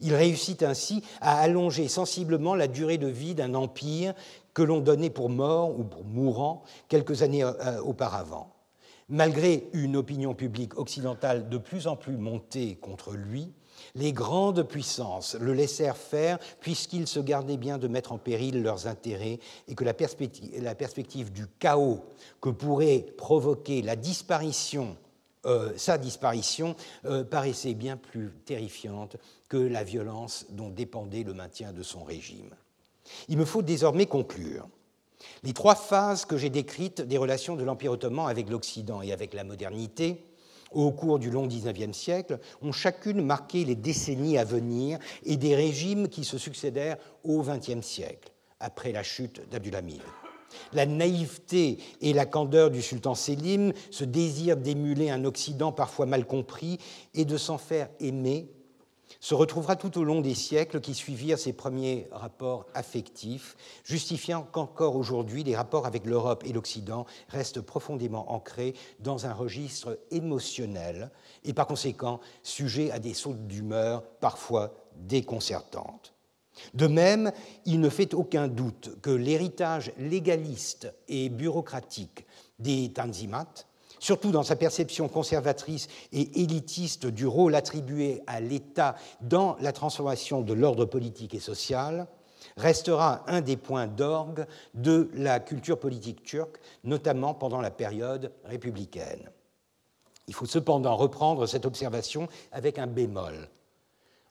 [0.00, 4.14] Il réussit ainsi à allonger sensiblement la durée de vie d'un empire
[4.54, 8.54] que l'on donnait pour mort ou pour mourant quelques années euh, auparavant.
[9.08, 13.52] Malgré une opinion publique occidentale de plus en plus montée contre lui,
[13.94, 18.86] les grandes puissances le laissèrent faire puisqu'ils se gardaient bien de mettre en péril leurs
[18.86, 22.04] intérêts et que la perspective, du chaos
[22.40, 23.84] que pourrait provoquer
[25.46, 29.16] euh, sa disparition euh, paraissait bien plus terrifiante
[29.48, 32.54] que la violence dont dépendait le maintien de son régime.
[33.28, 34.68] Il me faut désormais conclure.
[35.42, 39.34] Les trois phases que j'ai décrites des relations de l'Empire ottoman avec l'Occident et avec
[39.34, 40.24] la modernité
[40.72, 45.56] au cours du long XIXe siècle ont chacune marqué les décennies à venir et des
[45.56, 50.02] régimes qui se succédèrent au XXe siècle, après la chute d'Abdulhamid.
[50.72, 56.26] La naïveté et la candeur du sultan Sélim, ce désir d'émuler un Occident parfois mal
[56.26, 56.78] compris
[57.14, 58.48] et de s'en faire aimer,
[59.20, 64.96] se retrouvera tout au long des siècles qui suivirent ces premiers rapports affectifs, justifiant qu'encore
[64.96, 71.10] aujourd'hui les rapports avec l'Europe et l'Occident restent profondément ancrés dans un registre émotionnel
[71.44, 76.14] et par conséquent sujets à des sautes d'humeur parfois déconcertantes.
[76.74, 77.32] De même,
[77.66, 82.26] il ne fait aucun doute que l'héritage légaliste et bureaucratique
[82.58, 83.67] des Tanzimat,
[83.98, 90.40] surtout dans sa perception conservatrice et élitiste du rôle attribué à l'État dans la transformation
[90.42, 92.06] de l'ordre politique et social,
[92.56, 99.30] restera un des points d'orgue de la culture politique turque, notamment pendant la période républicaine.
[100.26, 103.48] Il faut cependant reprendre cette observation avec un bémol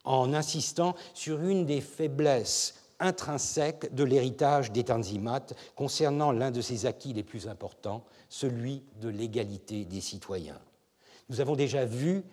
[0.07, 5.45] en insistant sur une des faiblesses intrinsèques de l'héritage des Tanzimat
[5.75, 10.59] concernant l'un de ses acquis les plus importants, celui de l'égalité des citoyens.
[11.29, 12.23] Nous avons déjà vu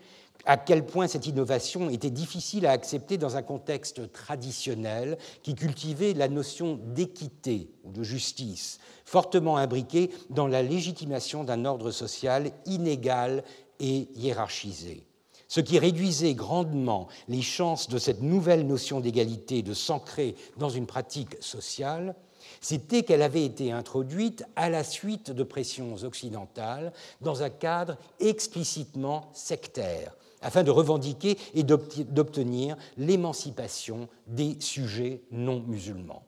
[0.46, 6.12] à quel point cette innovation était difficile à accepter dans un contexte traditionnel qui cultivait
[6.12, 13.42] la notion d'équité ou de justice, fortement imbriquée dans la légitimation d'un ordre social inégal
[13.80, 15.06] et hiérarchisé
[15.49, 20.86] ce qui réduisait grandement les chances de cette nouvelle notion d'égalité de s'ancrer dans une
[20.86, 22.14] pratique sociale,
[22.61, 29.30] c'était qu'elle avait été introduite à la suite de pressions occidentales dans un cadre explicitement
[29.32, 36.22] sectaire, afin de revendiquer et d'obtenir l'émancipation des sujets non musulmans.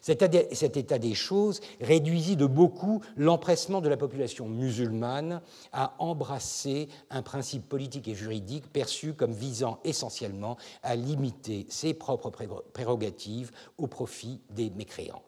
[0.00, 5.40] Cet état des choses réduisit de beaucoup l'empressement de la population musulmane
[5.72, 12.30] à embrasser un principe politique et juridique perçu comme visant essentiellement à limiter ses propres
[12.72, 15.22] prérogatives au profit des mécréants.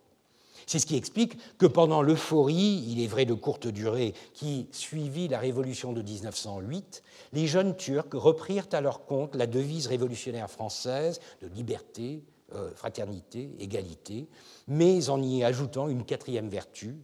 [0.66, 5.28] C'est ce qui explique que pendant l'euphorie, il est vrai de courte durée, qui suivit
[5.28, 11.20] la révolution de 1908, les jeunes Turcs reprirent à leur compte la devise révolutionnaire française
[11.40, 12.24] de liberté,
[12.54, 14.28] euh, fraternité, égalité,
[14.68, 16.96] mais en y ajoutant une quatrième vertu,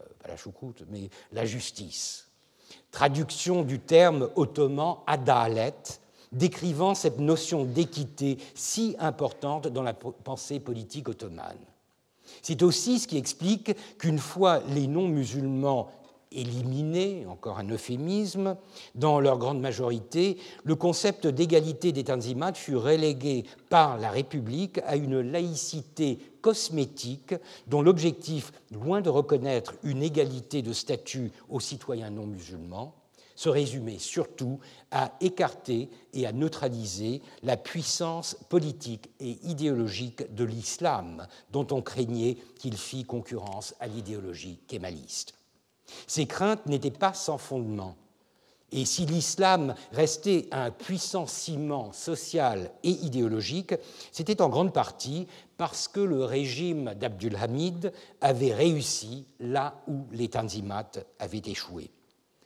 [0.00, 2.28] euh, pas la choucroute, mais la justice.
[2.90, 5.74] Traduction du terme ottoman adalet,
[6.32, 11.56] décrivant cette notion d'équité si importante dans la pensée politique ottomane.
[12.42, 15.90] C'est aussi ce qui explique qu'une fois les non-musulmans
[16.32, 18.56] éliminés, encore un euphémisme,
[18.94, 24.96] dans leur grande majorité, le concept d'égalité des Tanzimat fut relégué par la République à
[24.96, 27.34] une laïcité cosmétique
[27.66, 32.94] dont l'objectif, loin de reconnaître une égalité de statut aux citoyens non musulmans,
[33.38, 34.58] se résumait surtout
[34.90, 42.36] à écarter et à neutraliser la puissance politique et idéologique de l'islam, dont on craignait
[42.58, 45.37] qu'il fît concurrence à l'idéologie kémaliste.
[46.06, 47.96] Ces craintes n'étaient pas sans fondement.
[48.70, 53.74] Et si l'islam restait un puissant ciment social et idéologique,
[54.12, 55.26] c'était en grande partie
[55.56, 61.90] parce que le régime d'Abdul Hamid avait réussi là où les Tanzimat avaient échoué.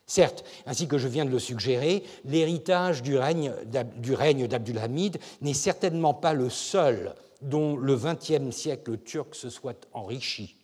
[0.06, 6.34] Certes, ainsi que je viens de le suggérer, l'héritage du règne d'Abdulhamid n'est certainement pas
[6.34, 10.56] le seul dont le XXe siècle turc se soit enrichi.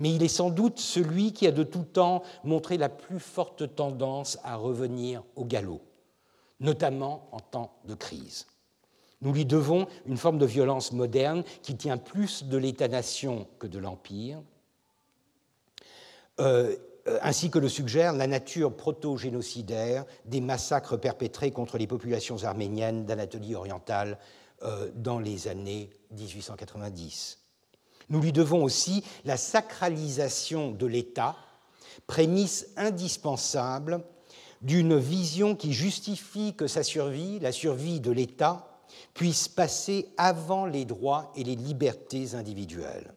[0.00, 3.76] Mais il est sans doute celui qui a de tout temps montré la plus forte
[3.76, 5.82] tendance à revenir au galop,
[6.58, 8.46] notamment en temps de crise.
[9.22, 13.78] Nous lui devons une forme de violence moderne qui tient plus de l'État-nation que de
[13.78, 14.40] l'Empire.
[16.40, 16.74] Euh,
[17.22, 23.54] ainsi que le suggère la nature proto-génocidaire des massacres perpétrés contre les populations arméniennes d'Anatolie
[23.54, 24.18] orientale
[24.62, 27.39] euh, dans les années 1890.
[28.10, 31.36] Nous lui devons aussi la sacralisation de l'État,
[32.06, 34.04] prémisse indispensable
[34.62, 38.66] d'une vision qui justifie que sa survie, la survie de l'État,
[39.14, 43.14] puisse passer avant les droits et les libertés individuelles.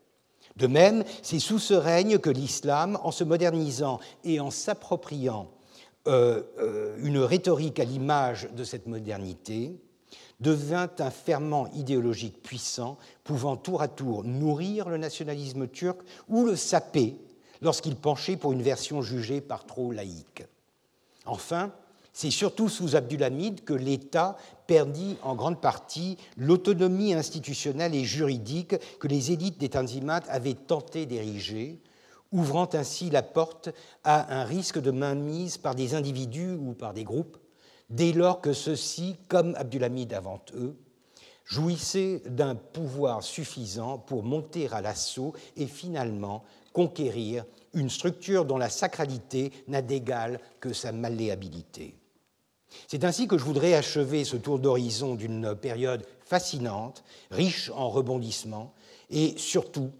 [0.55, 5.51] De même, c'est sous ce règne que l'islam, en se modernisant et en s'appropriant
[6.07, 9.81] euh, euh, une rhétorique à l'image de cette modernité,
[10.43, 16.55] devint un ferment idéologique puissant, pouvant tour à tour nourrir le nationalisme turc ou le
[16.55, 17.17] saper
[17.61, 20.43] lorsqu'il penchait pour une version jugée par trop laïque.
[21.25, 21.71] Enfin,
[22.11, 24.37] c'est surtout sous Abdulhamid que l'État
[24.67, 31.05] perdit en grande partie l'autonomie institutionnelle et juridique que les élites des Tanzimat avaient tenté
[31.05, 31.81] d'ériger,
[32.31, 33.69] ouvrant ainsi la porte
[34.03, 37.37] à un risque de mainmise par des individus ou par des groupes,
[37.89, 40.75] dès lors que ceux-ci, comme Abdulhamid avant eux,
[41.45, 48.69] jouissaient d'un pouvoir suffisant pour monter à l'assaut et finalement conquérir une structure dont la
[48.69, 51.95] sacralité n'a d'égal que sa malléabilité.
[52.87, 58.73] C'est ainsi que je voudrais achever ce tour d'horizon d'une période fascinante, riche en rebondissements
[59.09, 59.91] et surtout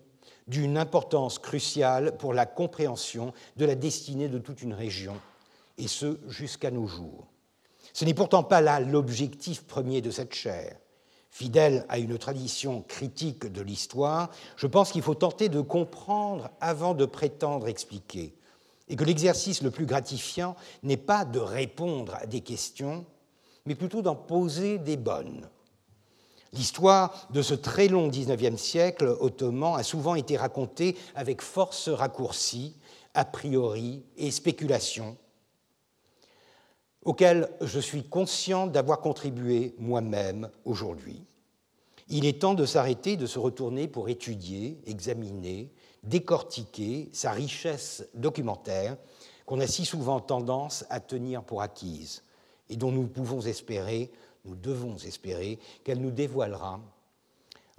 [0.47, 5.15] d'une importance cruciale pour la compréhension de la destinée de toute une région,
[5.77, 7.27] et ce jusqu'à nos jours.
[7.93, 10.75] Ce n'est pourtant pas là l'objectif premier de cette chaire.
[11.29, 16.93] Fidèle à une tradition critique de l'histoire, je pense qu'il faut tenter de comprendre avant
[16.93, 18.35] de prétendre expliquer
[18.89, 23.05] et que l'exercice le plus gratifiant n'est pas de répondre à des questions,
[23.65, 25.47] mais plutôt d'en poser des bonnes.
[26.51, 32.75] L'histoire de ce très long XIXe siècle ottoman a souvent été racontée avec force raccourcis,
[33.15, 35.17] a priori et spéculation,
[37.05, 41.23] auxquelles je suis conscient d'avoir contribué moi-même aujourd'hui.
[42.09, 45.71] Il est temps de s'arrêter, de se retourner pour étudier, examiner,
[46.03, 48.97] décortiquer sa richesse documentaire
[49.45, 52.23] qu'on a si souvent tendance à tenir pour acquise
[52.69, 54.11] et dont nous pouvons espérer,
[54.45, 56.81] nous devons espérer, qu'elle nous dévoilera,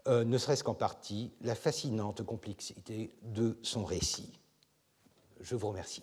[0.07, 4.33] euh, ne serait-ce qu'en partie, la fascinante complexité de son récit.
[5.41, 6.03] Je vous remercie.